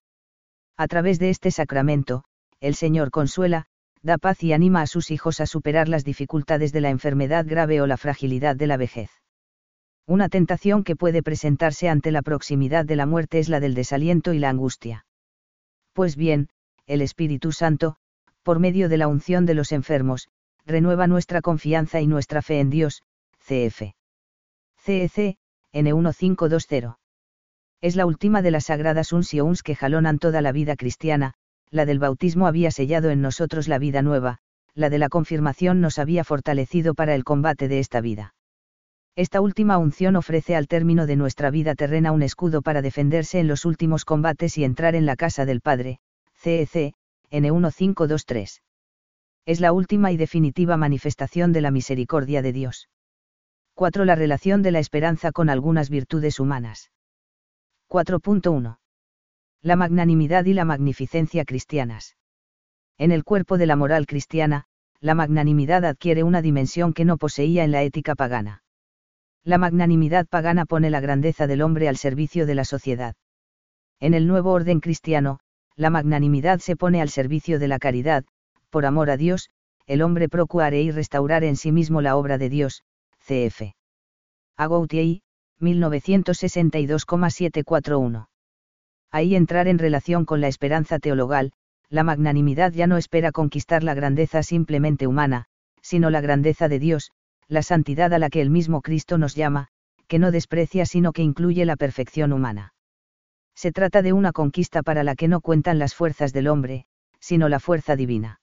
[0.77, 2.25] A través de este sacramento,
[2.61, 3.69] el Señor consuela,
[4.03, 7.81] da paz y anima a sus hijos a superar las dificultades de la enfermedad grave
[7.81, 9.11] o la fragilidad de la vejez.
[10.07, 14.33] Una tentación que puede presentarse ante la proximidad de la muerte es la del desaliento
[14.33, 15.07] y la angustia.
[15.93, 16.49] Pues bien,
[16.87, 17.97] el Espíritu Santo,
[18.43, 20.29] por medio de la unción de los enfermos,
[20.67, 23.03] renueva nuestra confianza y nuestra fe en Dios,
[23.39, 23.95] CF.
[24.79, 25.37] CEC,
[25.73, 26.97] N1520.
[27.81, 31.35] Es la última de las sagradas uncions que jalonan toda la vida cristiana,
[31.73, 34.39] la del bautismo había sellado en nosotros la vida nueva,
[34.75, 38.35] la de la confirmación nos había fortalecido para el combate de esta vida.
[39.17, 43.49] Esta última unción ofrece al término de nuestra vida terrena un escudo para defenderse en
[43.49, 45.99] los últimos combates y entrar en la casa del Padre,
[46.35, 46.95] CEC,
[47.31, 48.61] N1523.
[49.47, 52.89] Es la última y definitiva manifestación de la misericordia de Dios.
[53.75, 54.05] 4.
[54.05, 56.91] La relación de la esperanza con algunas virtudes humanas.
[57.89, 58.82] 4.1.
[59.65, 62.17] La magnanimidad y la magnificencia cristianas.
[62.99, 64.65] En el cuerpo de la moral cristiana,
[64.99, 68.65] la magnanimidad adquiere una dimensión que no poseía en la ética pagana.
[69.45, 73.15] La magnanimidad pagana pone la grandeza del hombre al servicio de la sociedad.
[74.01, 75.39] En el nuevo orden cristiano,
[75.77, 78.25] la magnanimidad se pone al servicio de la caridad,
[78.69, 79.49] por amor a Dios,
[79.87, 82.83] el hombre procuraré y restaurar en sí mismo la obra de Dios,
[83.21, 83.77] cf.
[84.57, 85.21] Agoutier,
[85.61, 88.27] 1962,741.
[89.13, 91.53] Ahí entrar en relación con la esperanza teologal,
[91.91, 95.45] la magnanimidad ya no espera conquistar la grandeza simplemente humana,
[95.83, 97.13] sino la grandeza de Dios,
[97.47, 99.69] la santidad a la que el mismo Cristo nos llama,
[100.09, 102.73] que no desprecia sino que incluye la perfección humana.
[103.55, 106.87] Se trata de una conquista para la que no cuentan las fuerzas del hombre,
[107.21, 108.41] sino la fuerza divina.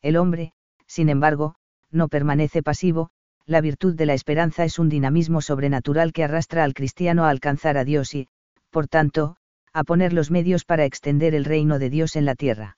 [0.00, 0.54] El hombre,
[0.86, 1.56] sin embargo,
[1.90, 3.10] no permanece pasivo,
[3.44, 7.76] la virtud de la esperanza es un dinamismo sobrenatural que arrastra al cristiano a alcanzar
[7.76, 8.28] a Dios y,
[8.70, 9.36] por tanto,
[9.72, 12.76] a poner los medios para extender el reino de Dios en la tierra.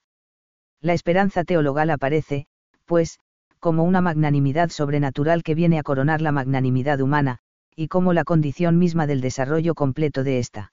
[0.80, 2.46] La esperanza teologal aparece,
[2.84, 3.18] pues,
[3.58, 7.38] como una magnanimidad sobrenatural que viene a coronar la magnanimidad humana,
[7.74, 10.72] y como la condición misma del desarrollo completo de ésta.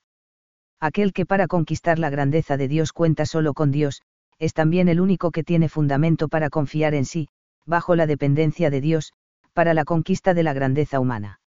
[0.80, 4.02] Aquel que para conquistar la grandeza de Dios cuenta solo con Dios,
[4.40, 7.30] es también el único que tiene fundamento para confiar en sí,
[7.66, 9.14] bajo la dependencia de Dios,
[9.54, 11.40] para la conquista de la grandeza humana.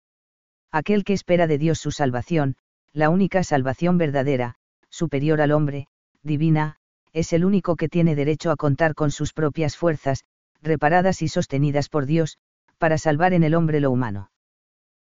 [0.71, 2.57] Aquel que espera de Dios su salvación,
[2.93, 4.57] la única salvación verdadera,
[4.93, 5.89] superior al hombre,
[6.23, 6.77] divina,
[7.13, 10.25] es el único que tiene derecho a contar con sus propias fuerzas,
[10.61, 12.39] reparadas y sostenidas por Dios,
[12.79, 14.31] para salvar en el hombre lo humano.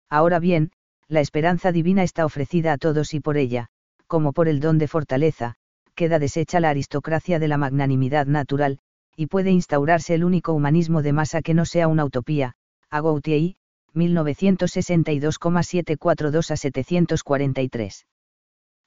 [0.09, 0.71] Ahora bien,
[1.07, 3.67] la esperanza divina está ofrecida a todos y por ella,
[4.07, 5.55] como por el don de fortaleza,
[5.95, 8.79] queda deshecha la aristocracia de la magnanimidad natural,
[9.15, 12.53] y puede instaurarse el único humanismo de masa que no sea una utopía,
[12.89, 13.55] Agoutier,
[13.93, 18.05] 1962,742 a 743.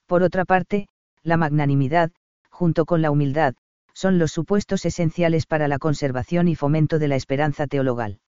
[0.06, 0.88] Por otra parte,
[1.22, 2.10] la magnanimidad,
[2.50, 3.54] junto con la humildad,
[3.94, 8.20] son los supuestos esenciales para la conservación y fomento de la esperanza teologal.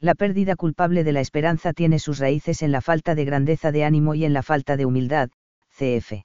[0.00, 3.84] La pérdida culpable de la esperanza tiene sus raíces en la falta de grandeza de
[3.84, 5.30] ánimo y en la falta de humildad,
[5.70, 6.24] cf.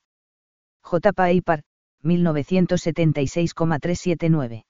[0.81, 1.13] J.
[1.13, 1.63] Paipar,
[2.03, 4.65] 1976,379.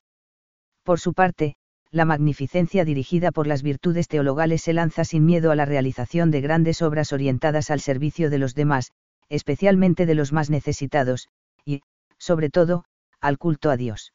[0.83, 1.55] Por su parte,
[1.91, 6.41] la magnificencia dirigida por las virtudes teologales se lanza sin miedo a la realización de
[6.41, 8.91] grandes obras orientadas al servicio de los demás,
[9.29, 11.29] especialmente de los más necesitados,
[11.65, 11.81] y,
[12.17, 12.85] sobre todo,
[13.19, 14.13] al culto a Dios.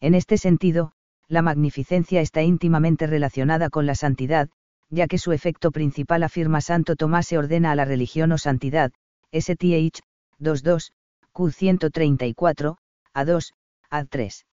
[0.00, 0.92] En este sentido,
[1.28, 4.48] la magnificencia está íntimamente relacionada con la santidad,
[4.90, 8.92] ya que su efecto principal afirma Santo Tomás se ordena a la religión o santidad,
[9.32, 10.00] STH,
[10.38, 10.92] 22,
[11.32, 12.78] Q 134,
[13.12, 13.54] a 2,
[13.90, 14.46] a 3.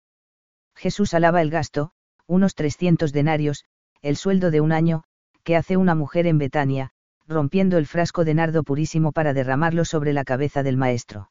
[0.74, 1.92] Jesús alaba el gasto,
[2.26, 3.64] unos 300 denarios,
[4.02, 5.04] el sueldo de un año,
[5.44, 6.90] que hace una mujer en Betania,
[7.26, 11.30] rompiendo el frasco de nardo purísimo para derramarlo sobre la cabeza del maestro.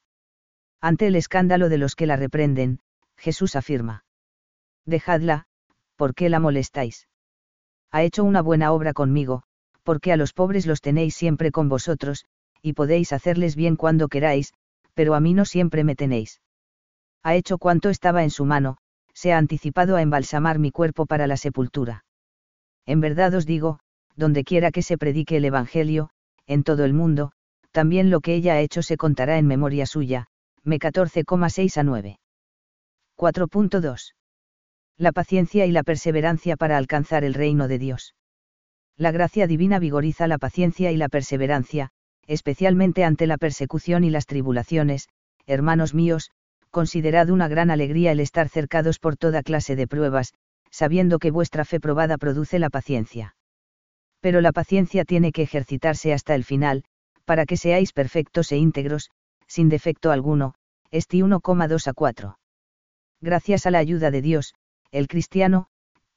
[0.82, 2.79] Ante el escándalo de los que la reprenden,
[3.17, 4.06] Jesús afirma.
[4.86, 5.45] Dejadla,
[5.95, 7.08] ¿por qué la molestáis?
[7.91, 9.43] Ha hecho una buena obra conmigo,
[9.84, 12.25] porque a los pobres los tenéis siempre con vosotros,
[12.62, 14.53] y podéis hacerles bien cuando queráis,
[14.93, 16.41] pero a mí no siempre me tenéis.
[17.21, 18.77] Ha hecho cuanto estaba en su mano,
[19.13, 22.03] se ha anticipado a embalsamar mi cuerpo para la sepultura.
[22.86, 23.79] En verdad os digo,
[24.15, 26.10] donde quiera que se predique el Evangelio,
[26.45, 27.32] en todo el mundo,
[27.71, 30.28] también lo que ella ha hecho se contará en memoria suya,
[30.63, 32.19] me 14,6 a 9.
[33.17, 34.13] 4.2.
[34.97, 38.15] La paciencia y la perseverancia para alcanzar el reino de Dios.
[38.95, 41.89] La gracia divina vigoriza la paciencia y la perseverancia,
[42.28, 45.10] especialmente ante la persecución y las tribulaciones,
[45.47, 46.30] hermanos míos,
[46.69, 50.34] considerad una gran alegría el estar cercados por toda clase de pruebas,
[50.69, 53.36] sabiendo que vuestra fe probada produce la paciencia
[54.23, 56.86] pero la paciencia tiene que ejercitarse hasta el final,
[57.25, 59.12] para que seáis perfectos e íntegros,
[59.47, 60.53] sin defecto alguno,
[60.91, 62.39] Esti 1,2 a 4.
[63.19, 64.53] Gracias a la ayuda de Dios,
[64.91, 65.67] el cristiano,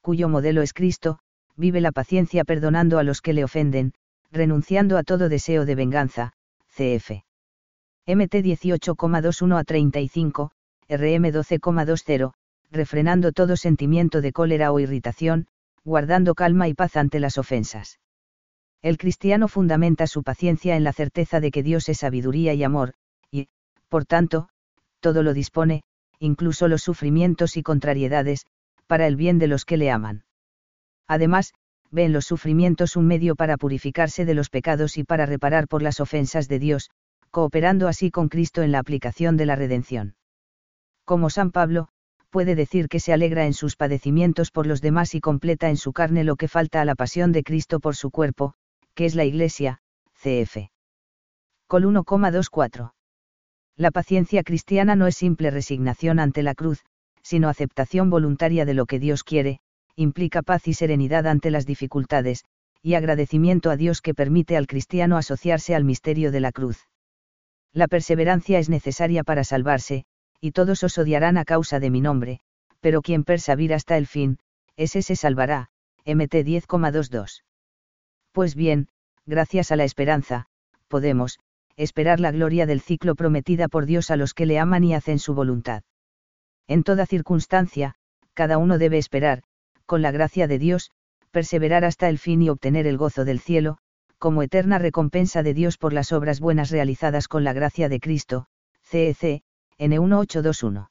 [0.02, 1.18] cuyo modelo es Cristo,
[1.56, 3.92] vive la paciencia perdonando a los que le ofenden,
[4.30, 6.32] renunciando a todo deseo de venganza,
[6.68, 7.24] cf.
[8.06, 10.52] MT 18,21 a 35,
[10.88, 12.32] RM 12,20,
[12.70, 15.48] refrenando todo sentimiento de cólera o irritación,
[15.86, 18.00] guardando calma y paz ante las ofensas.
[18.82, 22.94] El cristiano fundamenta su paciencia en la certeza de que Dios es sabiduría y amor,
[23.30, 23.46] y,
[23.88, 24.48] por tanto,
[24.98, 25.84] todo lo dispone,
[26.18, 28.46] incluso los sufrimientos y contrariedades,
[28.88, 30.24] para el bien de los que le aman.
[31.06, 31.54] Además,
[31.92, 35.82] ve en los sufrimientos un medio para purificarse de los pecados y para reparar por
[35.82, 36.90] las ofensas de Dios,
[37.30, 40.16] cooperando así con Cristo en la aplicación de la redención.
[41.04, 41.90] Como San Pablo,
[42.30, 45.92] puede decir que se alegra en sus padecimientos por los demás y completa en su
[45.92, 48.54] carne lo que falta a la pasión de Cristo por su cuerpo,
[48.94, 49.80] que es la Iglesia,
[50.14, 50.70] cf.
[51.66, 52.92] Col 1,24.
[53.76, 56.84] La paciencia cristiana no es simple resignación ante la cruz,
[57.22, 59.60] sino aceptación voluntaria de lo que Dios quiere,
[59.96, 62.44] implica paz y serenidad ante las dificultades,
[62.82, 66.86] y agradecimiento a Dios que permite al cristiano asociarse al misterio de la cruz.
[67.72, 70.06] La perseverancia es necesaria para salvarse,
[70.40, 72.40] y todos os odiarán a causa de mi nombre,
[72.80, 74.38] pero quien persevera hasta el fin,
[74.76, 75.70] ese se salvará.
[76.04, 77.42] MT 10,22.
[78.32, 78.88] Pues bien,
[79.24, 80.46] gracias a la esperanza,
[80.86, 81.40] podemos,
[81.76, 85.18] esperar la gloria del ciclo prometida por Dios a los que le aman y hacen
[85.18, 85.82] su voluntad.
[86.68, 87.96] En toda circunstancia,
[88.34, 89.42] cada uno debe esperar,
[89.84, 90.90] con la gracia de Dios,
[91.30, 93.78] perseverar hasta el fin y obtener el gozo del cielo,
[94.18, 98.46] como eterna recompensa de Dios por las obras buenas realizadas con la gracia de Cristo,
[98.82, 99.42] CEC,
[99.78, 100.88] N1821.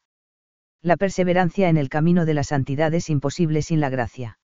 [0.81, 4.37] La perseverancia en el camino de la santidad es imposible sin la gracia.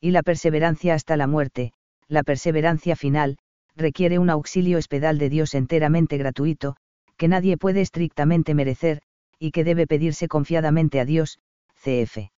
[0.00, 1.72] Y la perseverancia hasta la muerte,
[2.06, 3.38] la perseverancia final,
[3.74, 6.76] requiere un auxilio espedal de Dios enteramente gratuito,
[7.16, 9.02] que nadie puede estrictamente merecer,
[9.38, 11.38] y que debe pedirse confiadamente a Dios,
[11.82, 12.30] cf.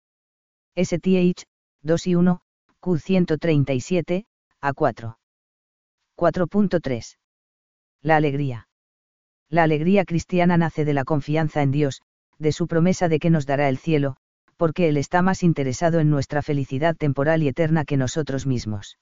[0.77, 1.45] STH,
[1.83, 2.41] 2 y 1,
[2.81, 4.27] Q 137,
[4.61, 5.19] A 4.
[6.17, 7.17] 4.3.
[8.03, 8.68] La alegría.
[9.51, 12.03] La alegría cristiana nace de la confianza en Dios,
[12.39, 14.17] de su promesa de que nos dará el cielo,
[14.59, 18.99] porque Él está más interesado en nuestra felicidad temporal y eterna que nosotros mismos.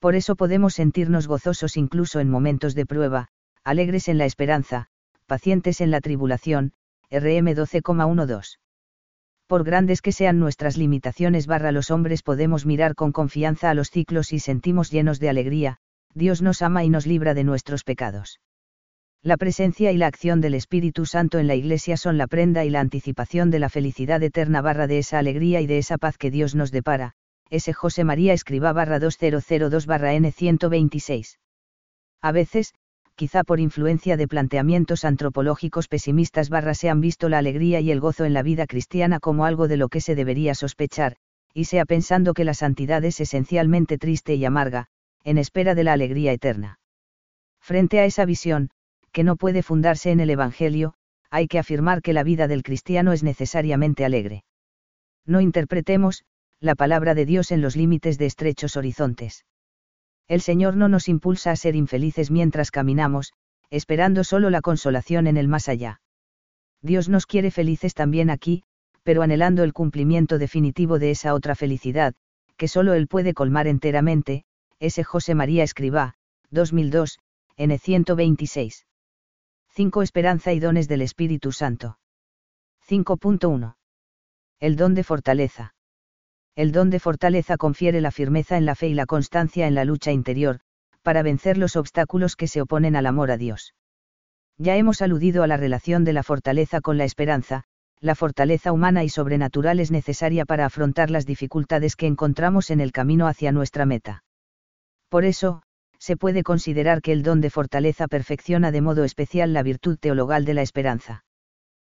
[0.00, 3.28] Por eso podemos sentirnos gozosos incluso en momentos de prueba,
[3.62, 4.88] alegres en la esperanza,
[5.26, 6.74] pacientes en la tribulación,
[7.10, 8.58] RM 12,12.
[9.46, 13.90] Por grandes que sean nuestras limitaciones barra los hombres podemos mirar con confianza a los
[13.90, 15.78] ciclos y sentimos llenos de alegría,
[16.12, 18.40] Dios nos ama y nos libra de nuestros pecados.
[19.24, 22.68] La presencia y la acción del Espíritu Santo en la Iglesia son la prenda y
[22.68, 26.30] la anticipación de la felicidad eterna barra de esa alegría y de esa paz que
[26.30, 27.14] Dios nos depara.
[27.48, 27.72] S.
[27.72, 31.38] José María Escriba barra 2002 barra N 126.
[32.20, 32.74] A veces,
[33.14, 38.00] quizá por influencia de planteamientos antropológicos pesimistas barra se han visto la alegría y el
[38.00, 41.16] gozo en la vida cristiana como algo de lo que se debería sospechar,
[41.54, 44.88] y sea pensando que la santidad es esencialmente triste y amarga,
[45.22, 46.78] en espera de la alegría eterna.
[47.58, 48.68] Frente a esa visión,
[49.14, 50.94] que no puede fundarse en el Evangelio,
[51.30, 54.44] hay que afirmar que la vida del cristiano es necesariamente alegre.
[55.24, 56.24] No interpretemos,
[56.58, 59.44] la palabra de Dios en los límites de estrechos horizontes.
[60.26, 63.32] El Señor no nos impulsa a ser infelices mientras caminamos,
[63.70, 66.00] esperando solo la consolación en el más allá.
[66.82, 68.64] Dios nos quiere felices también aquí,
[69.04, 72.14] pero anhelando el cumplimiento definitivo de esa otra felicidad,
[72.56, 74.44] que solo Él puede colmar enteramente,
[74.80, 76.14] ese José María Escribá,
[76.50, 77.20] 2002,
[77.56, 78.86] N 126.
[79.76, 80.02] 5.
[80.02, 81.98] Esperanza y dones del Espíritu Santo.
[82.88, 83.74] 5.1.
[84.60, 85.74] El don de fortaleza
[86.56, 89.84] el don de fortaleza confiere la firmeza en la fe y la constancia en la
[89.84, 90.60] lucha interior,
[91.02, 93.74] para vencer los obstáculos que se oponen al amor a Dios.
[94.56, 97.64] Ya hemos aludido a la relación de la fortaleza con la esperanza,
[97.98, 102.92] la fortaleza humana y sobrenatural es necesaria para afrontar las dificultades que encontramos en el
[102.92, 104.22] camino hacia nuestra meta.
[105.08, 105.62] Por eso,
[106.04, 110.44] se puede considerar que el don de fortaleza perfecciona de modo especial la virtud teologal
[110.44, 111.24] de la esperanza.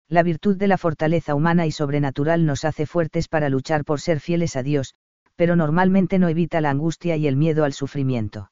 [0.08, 4.22] La virtud de la fortaleza humana y sobrenatural nos hace fuertes para luchar por ser
[4.22, 4.96] fieles a Dios,
[5.36, 8.50] pero normalmente no evita la angustia y el miedo al sufrimiento.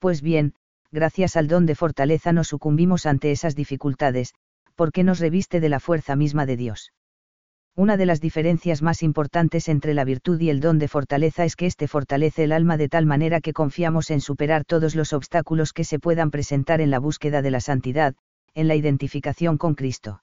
[0.00, 0.52] Pues bien,
[0.92, 4.34] gracias al don de fortaleza no sucumbimos ante esas dificultades,
[4.74, 6.92] porque nos reviste de la fuerza misma de Dios.
[7.78, 11.54] Una de las diferencias más importantes entre la virtud y el don de fortaleza es
[11.54, 15.72] que éste fortalece el alma de tal manera que confiamos en superar todos los obstáculos
[15.72, 18.16] que se puedan presentar en la búsqueda de la santidad,
[18.54, 20.22] en la identificación con Cristo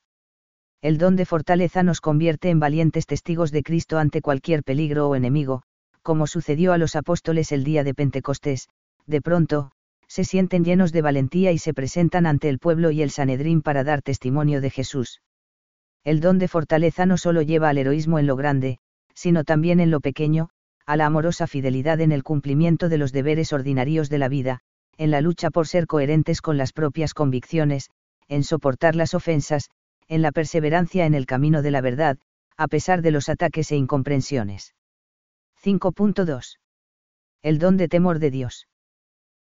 [0.86, 5.16] el don de fortaleza nos convierte en valientes testigos de Cristo ante cualquier peligro o
[5.16, 5.64] enemigo,
[6.04, 8.70] como sucedió a los apóstoles el día de Pentecostés,
[9.08, 9.72] de pronto,
[10.08, 13.84] se sienten llenos de valentía y se presentan ante el pueblo y el Sanedrín para
[13.84, 15.22] dar testimonio de Jesús.
[16.06, 18.78] El don de fortaleza no solo lleva al heroísmo en lo grande,
[19.16, 20.50] sino también en lo pequeño,
[20.86, 24.60] a la amorosa fidelidad en el cumplimiento de los deberes ordinarios de la vida,
[24.98, 27.90] en la lucha por ser coherentes con las propias convicciones,
[28.28, 29.72] en soportar las ofensas,
[30.08, 32.20] en la perseverancia en el camino de la verdad,
[32.56, 34.76] a pesar de los ataques e incomprensiones.
[35.64, 36.60] 5.2.
[37.42, 38.68] El don de temor de Dios.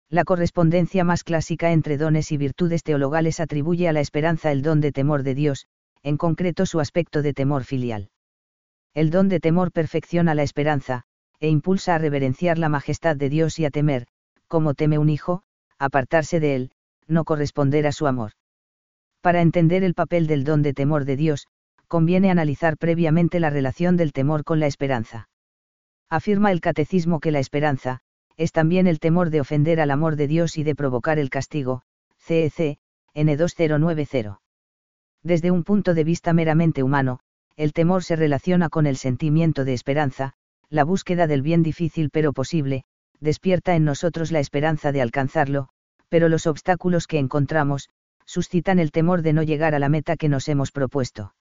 [0.08, 4.80] La correspondencia más clásica entre dones y virtudes teologales atribuye a la esperanza el don
[4.80, 5.66] de temor de Dios,
[6.04, 8.10] en concreto su aspecto de temor filial.
[8.92, 11.02] El don de temor perfecciona la esperanza,
[11.40, 14.06] e impulsa a reverenciar la majestad de Dios y a temer,
[14.46, 15.42] como teme un hijo,
[15.78, 16.70] apartarse de él,
[17.08, 18.32] no corresponder a su amor.
[19.20, 21.48] Para entender el papel del don de temor de Dios,
[21.88, 25.28] conviene analizar previamente la relación del temor con la esperanza.
[26.10, 28.00] Afirma el catecismo que la esperanza,
[28.36, 31.82] es también el temor de ofender al amor de Dios y de provocar el castigo,
[32.18, 32.78] CEC,
[33.14, 34.43] N2090.
[35.24, 37.18] Desde un punto de vista meramente humano,
[37.56, 40.34] el temor se relaciona con el sentimiento de esperanza,
[40.68, 42.84] la búsqueda del bien difícil pero posible,
[43.20, 45.68] despierta en nosotros la esperanza de alcanzarlo,
[46.08, 47.88] pero los obstáculos que encontramos,
[48.26, 51.34] suscitan el temor de no llegar a la meta que nos hemos propuesto.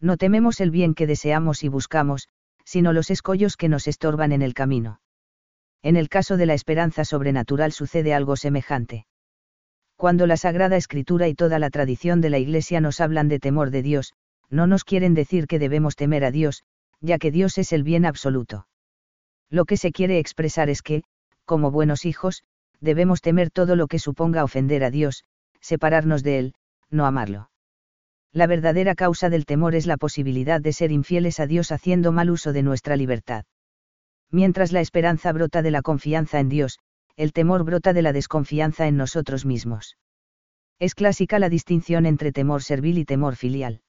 [0.00, 2.28] No tememos el bien que deseamos y buscamos,
[2.64, 5.00] sino los escollos que nos estorban en el camino.
[5.82, 9.06] En el caso de la esperanza sobrenatural sucede algo semejante.
[9.98, 13.72] Cuando la Sagrada Escritura y toda la tradición de la Iglesia nos hablan de temor
[13.72, 14.12] de Dios,
[14.48, 16.62] no nos quieren decir que debemos temer a Dios,
[17.00, 18.68] ya que Dios es el bien absoluto.
[19.50, 21.02] Lo que se quiere expresar es que,
[21.44, 22.44] como buenos hijos,
[22.80, 25.24] debemos temer todo lo que suponga ofender a Dios,
[25.60, 26.54] separarnos de Él,
[26.90, 27.50] no amarlo.
[28.32, 32.30] La verdadera causa del temor es la posibilidad de ser infieles a Dios haciendo mal
[32.30, 33.46] uso de nuestra libertad.
[34.30, 36.78] Mientras la esperanza brota de la confianza en Dios,
[37.18, 39.98] el temor brota de la desconfianza en nosotros mismos.
[40.78, 43.82] Es clásica la distinción entre temor servil y temor filial.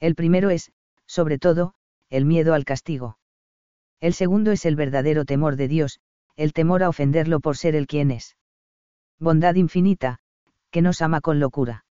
[0.00, 0.70] El primero es,
[1.06, 1.72] sobre todo,
[2.10, 3.16] el miedo al castigo.
[4.00, 6.00] El segundo es el verdadero temor de Dios,
[6.36, 8.36] el temor a ofenderlo por ser el quien es.
[9.18, 10.18] Bondad infinita,
[10.70, 11.86] que nos ama con locura.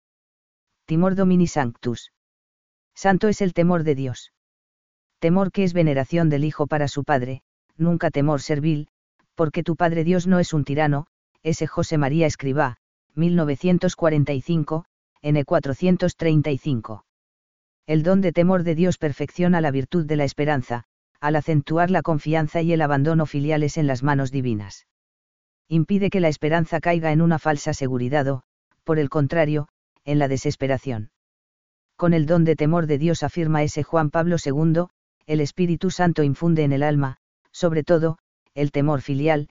[0.87, 2.13] Timor domini sanctus.
[2.95, 4.33] Santo es el temor de Dios.
[5.19, 7.43] Temor que es veneración del Hijo para su Padre,
[7.77, 8.89] nunca temor servil,
[9.37, 11.07] porque tu Padre Dios no es un tirano,
[11.43, 12.79] ese José María Escribá,
[13.15, 14.85] 1945,
[15.23, 17.05] N435.
[17.87, 20.85] El don de temor de Dios perfecciona la virtud de la esperanza,
[21.21, 24.87] al acentuar la confianza y el abandono filiales en las manos divinas.
[25.69, 28.43] Impide que la esperanza caiga en una falsa seguridad o,
[28.85, 29.69] por el contrario,
[30.05, 31.11] en la desesperación.
[31.97, 34.87] Con el don de temor de Dios afirma ese Juan Pablo II,
[35.27, 37.19] el Espíritu Santo infunde en el alma,
[37.51, 38.19] sobre todo,
[38.57, 39.49] el temor filial,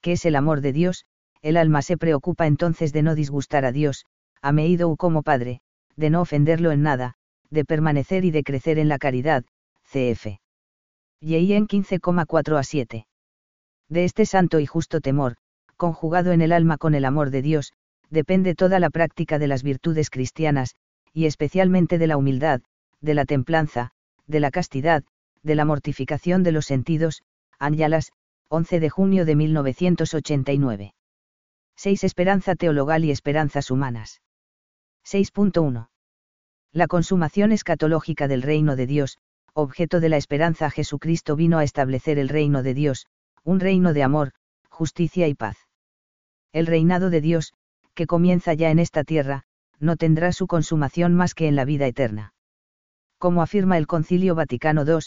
[0.00, 1.04] que es el amor de Dios,
[1.42, 4.06] el alma se preocupa entonces de no disgustar a Dios,
[4.42, 5.60] a u como Padre,
[5.94, 7.14] de no ofenderlo en nada,
[7.50, 9.44] de permanecer y de crecer en la caridad,
[9.84, 10.40] cf.
[11.20, 13.06] Y en 15,4 a 7.
[13.88, 15.36] De este santo y justo temor,
[15.76, 17.72] conjugado en el alma con el amor de Dios,
[18.10, 20.76] depende toda la práctica de las virtudes cristianas,
[21.12, 22.62] y especialmente de la humildad,
[23.00, 23.92] de la templanza,
[24.26, 25.04] de la castidad,
[25.42, 27.22] de la mortificación de los sentidos,
[27.58, 28.12] Ányalas,
[28.48, 30.94] 11 de junio de 1989.
[31.76, 32.04] 6.
[32.04, 34.22] Esperanza teologal y esperanzas humanas.
[35.04, 35.88] 6.1.
[36.72, 39.18] La consumación escatológica del reino de Dios,
[39.52, 43.06] objeto de la esperanza Jesucristo vino a establecer el reino de Dios,
[43.42, 44.32] un reino de amor,
[44.68, 45.56] justicia y paz.
[46.52, 47.52] El reinado de Dios,
[47.94, 49.42] que comienza ya en esta tierra,
[49.80, 52.32] no tendrá su consumación más que en la vida eterna.
[53.18, 55.00] Como afirma el Concilio Vaticano II,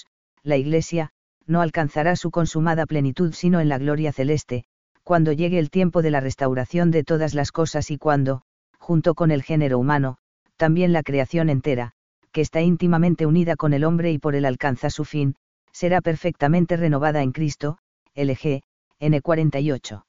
[0.44, 1.12] la Iglesia,
[1.50, 4.66] no alcanzará su consumada plenitud sino en la gloria celeste,
[5.04, 8.44] cuando llegue el tiempo de la restauración de todas las cosas y cuando,
[8.78, 10.18] junto con el género humano,
[10.58, 11.94] también la creación entera,
[12.32, 15.36] que está íntimamente unida con el hombre y por él alcanza su fin,
[15.72, 17.80] será perfectamente renovada en Cristo,
[18.14, 18.62] LG,
[19.00, 20.04] N48.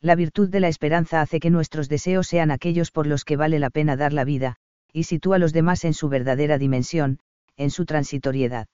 [0.00, 3.58] La virtud de la esperanza hace que nuestros deseos sean aquellos por los que vale
[3.58, 4.56] la pena dar la vida,
[4.92, 7.18] y sitúa a los demás en su verdadera dimensión,
[7.56, 8.68] en su transitoriedad.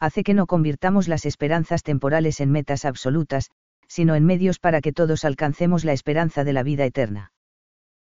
[0.00, 3.50] Hace que no convirtamos las esperanzas temporales en metas absolutas,
[3.86, 7.32] sino en medios para que todos alcancemos la esperanza de la vida eterna.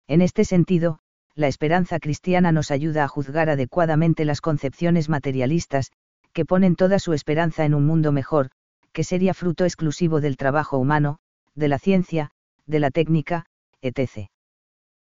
[0.08, 0.98] En este sentido,
[1.36, 5.92] la esperanza cristiana nos ayuda a juzgar adecuadamente las concepciones materialistas,
[6.32, 8.50] que ponen toda su esperanza en un mundo mejor,
[8.92, 11.18] que sería fruto exclusivo del trabajo humano,
[11.54, 12.30] de la ciencia,
[12.66, 13.46] de la técnica,
[13.82, 14.30] etc.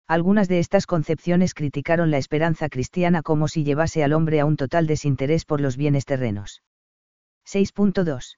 [0.09, 4.57] Algunas de estas concepciones criticaron la esperanza cristiana como si llevase al hombre a un
[4.57, 6.63] total desinterés por los bienes terrenos.
[7.53, 8.37] 6.2.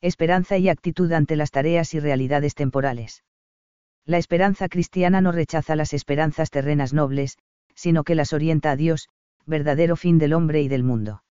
[0.00, 3.24] Esperanza y actitud ante las tareas y realidades temporales.
[4.06, 7.38] La esperanza cristiana no rechaza las esperanzas terrenas nobles,
[7.74, 9.08] sino que las orienta a Dios,
[9.46, 11.24] verdadero fin del hombre y del mundo.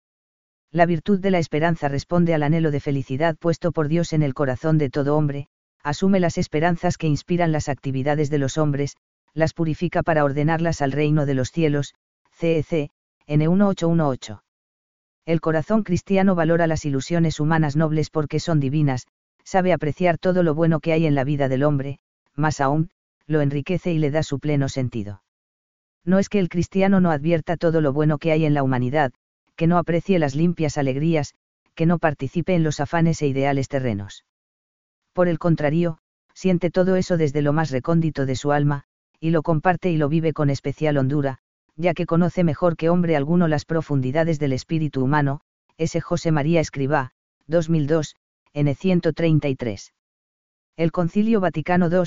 [0.71, 4.33] La virtud de la esperanza responde al anhelo de felicidad puesto por Dios en el
[4.33, 5.49] corazón de todo hombre,
[5.83, 8.97] asume las esperanzas que inspiran las actividades de los hombres,
[9.35, 11.95] las purifica para ordenarlas al reino de los cielos,
[12.31, 12.91] CEC,
[13.29, 14.46] N1818.
[15.27, 19.09] El corazón cristiano valora las ilusiones humanas nobles porque son divinas,
[19.43, 21.99] sabe apreciar todo lo bueno que hay en la vida del hombre,
[22.37, 22.91] más aún,
[23.27, 25.23] lo enriquece y le da su pleno sentido.
[26.05, 29.13] No es que el cristiano no advierta todo lo bueno que hay en la humanidad,
[29.57, 31.35] que no aprecie las limpias alegrías,
[31.75, 34.25] que no participe en los afanes e ideales terrenos.
[35.13, 35.99] Por el contrario,
[36.35, 38.85] siente todo eso desde lo más recóndito de su alma,
[39.19, 41.39] y lo comparte y lo vive con especial hondura,
[41.77, 45.41] ya que conoce mejor que hombre alguno las profundidades del espíritu humano,
[45.77, 46.01] S.
[46.01, 47.13] José María Escribá,
[47.47, 48.17] 2002,
[48.55, 48.75] N.
[48.75, 49.93] 133.
[50.77, 52.05] El Concilio Vaticano II,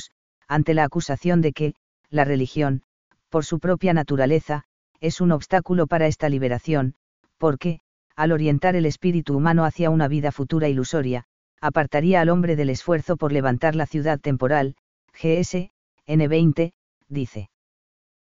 [0.47, 1.75] ante la acusación de que,
[2.09, 2.81] la religión,
[3.29, 4.63] por su propia naturaleza,
[4.99, 6.95] es un obstáculo para esta liberación,
[7.37, 7.79] porque,
[8.15, 11.25] al orientar el espíritu humano hacia una vida futura ilusoria,
[11.61, 14.75] apartaría al hombre del esfuerzo por levantar la ciudad temporal,
[15.13, 15.71] GS,
[16.07, 16.73] N20,
[17.07, 17.49] dice.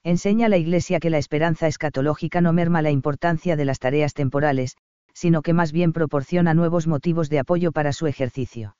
[0.04, 4.76] Enseña la Iglesia que la esperanza escatológica no merma la importancia de las tareas temporales,
[5.14, 8.76] sino que más bien proporciona nuevos motivos de apoyo para su ejercicio.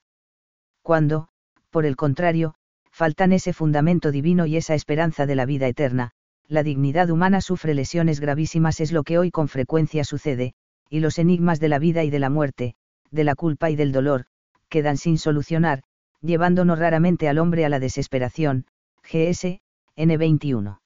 [0.82, 1.28] Cuando,
[1.70, 2.54] por el contrario,
[2.90, 6.10] faltan ese fundamento divino y esa esperanza de la vida eterna,
[6.48, 10.54] la dignidad humana sufre lesiones gravísimas es lo que hoy con frecuencia sucede,
[10.90, 12.74] y los enigmas de la vida y de la muerte,
[13.10, 14.26] de la culpa y del dolor,
[14.68, 15.84] quedan sin solucionar,
[16.20, 18.66] llevándonos raramente al hombre a la desesperación.
[19.04, 19.60] GS,
[19.96, 20.81] N21.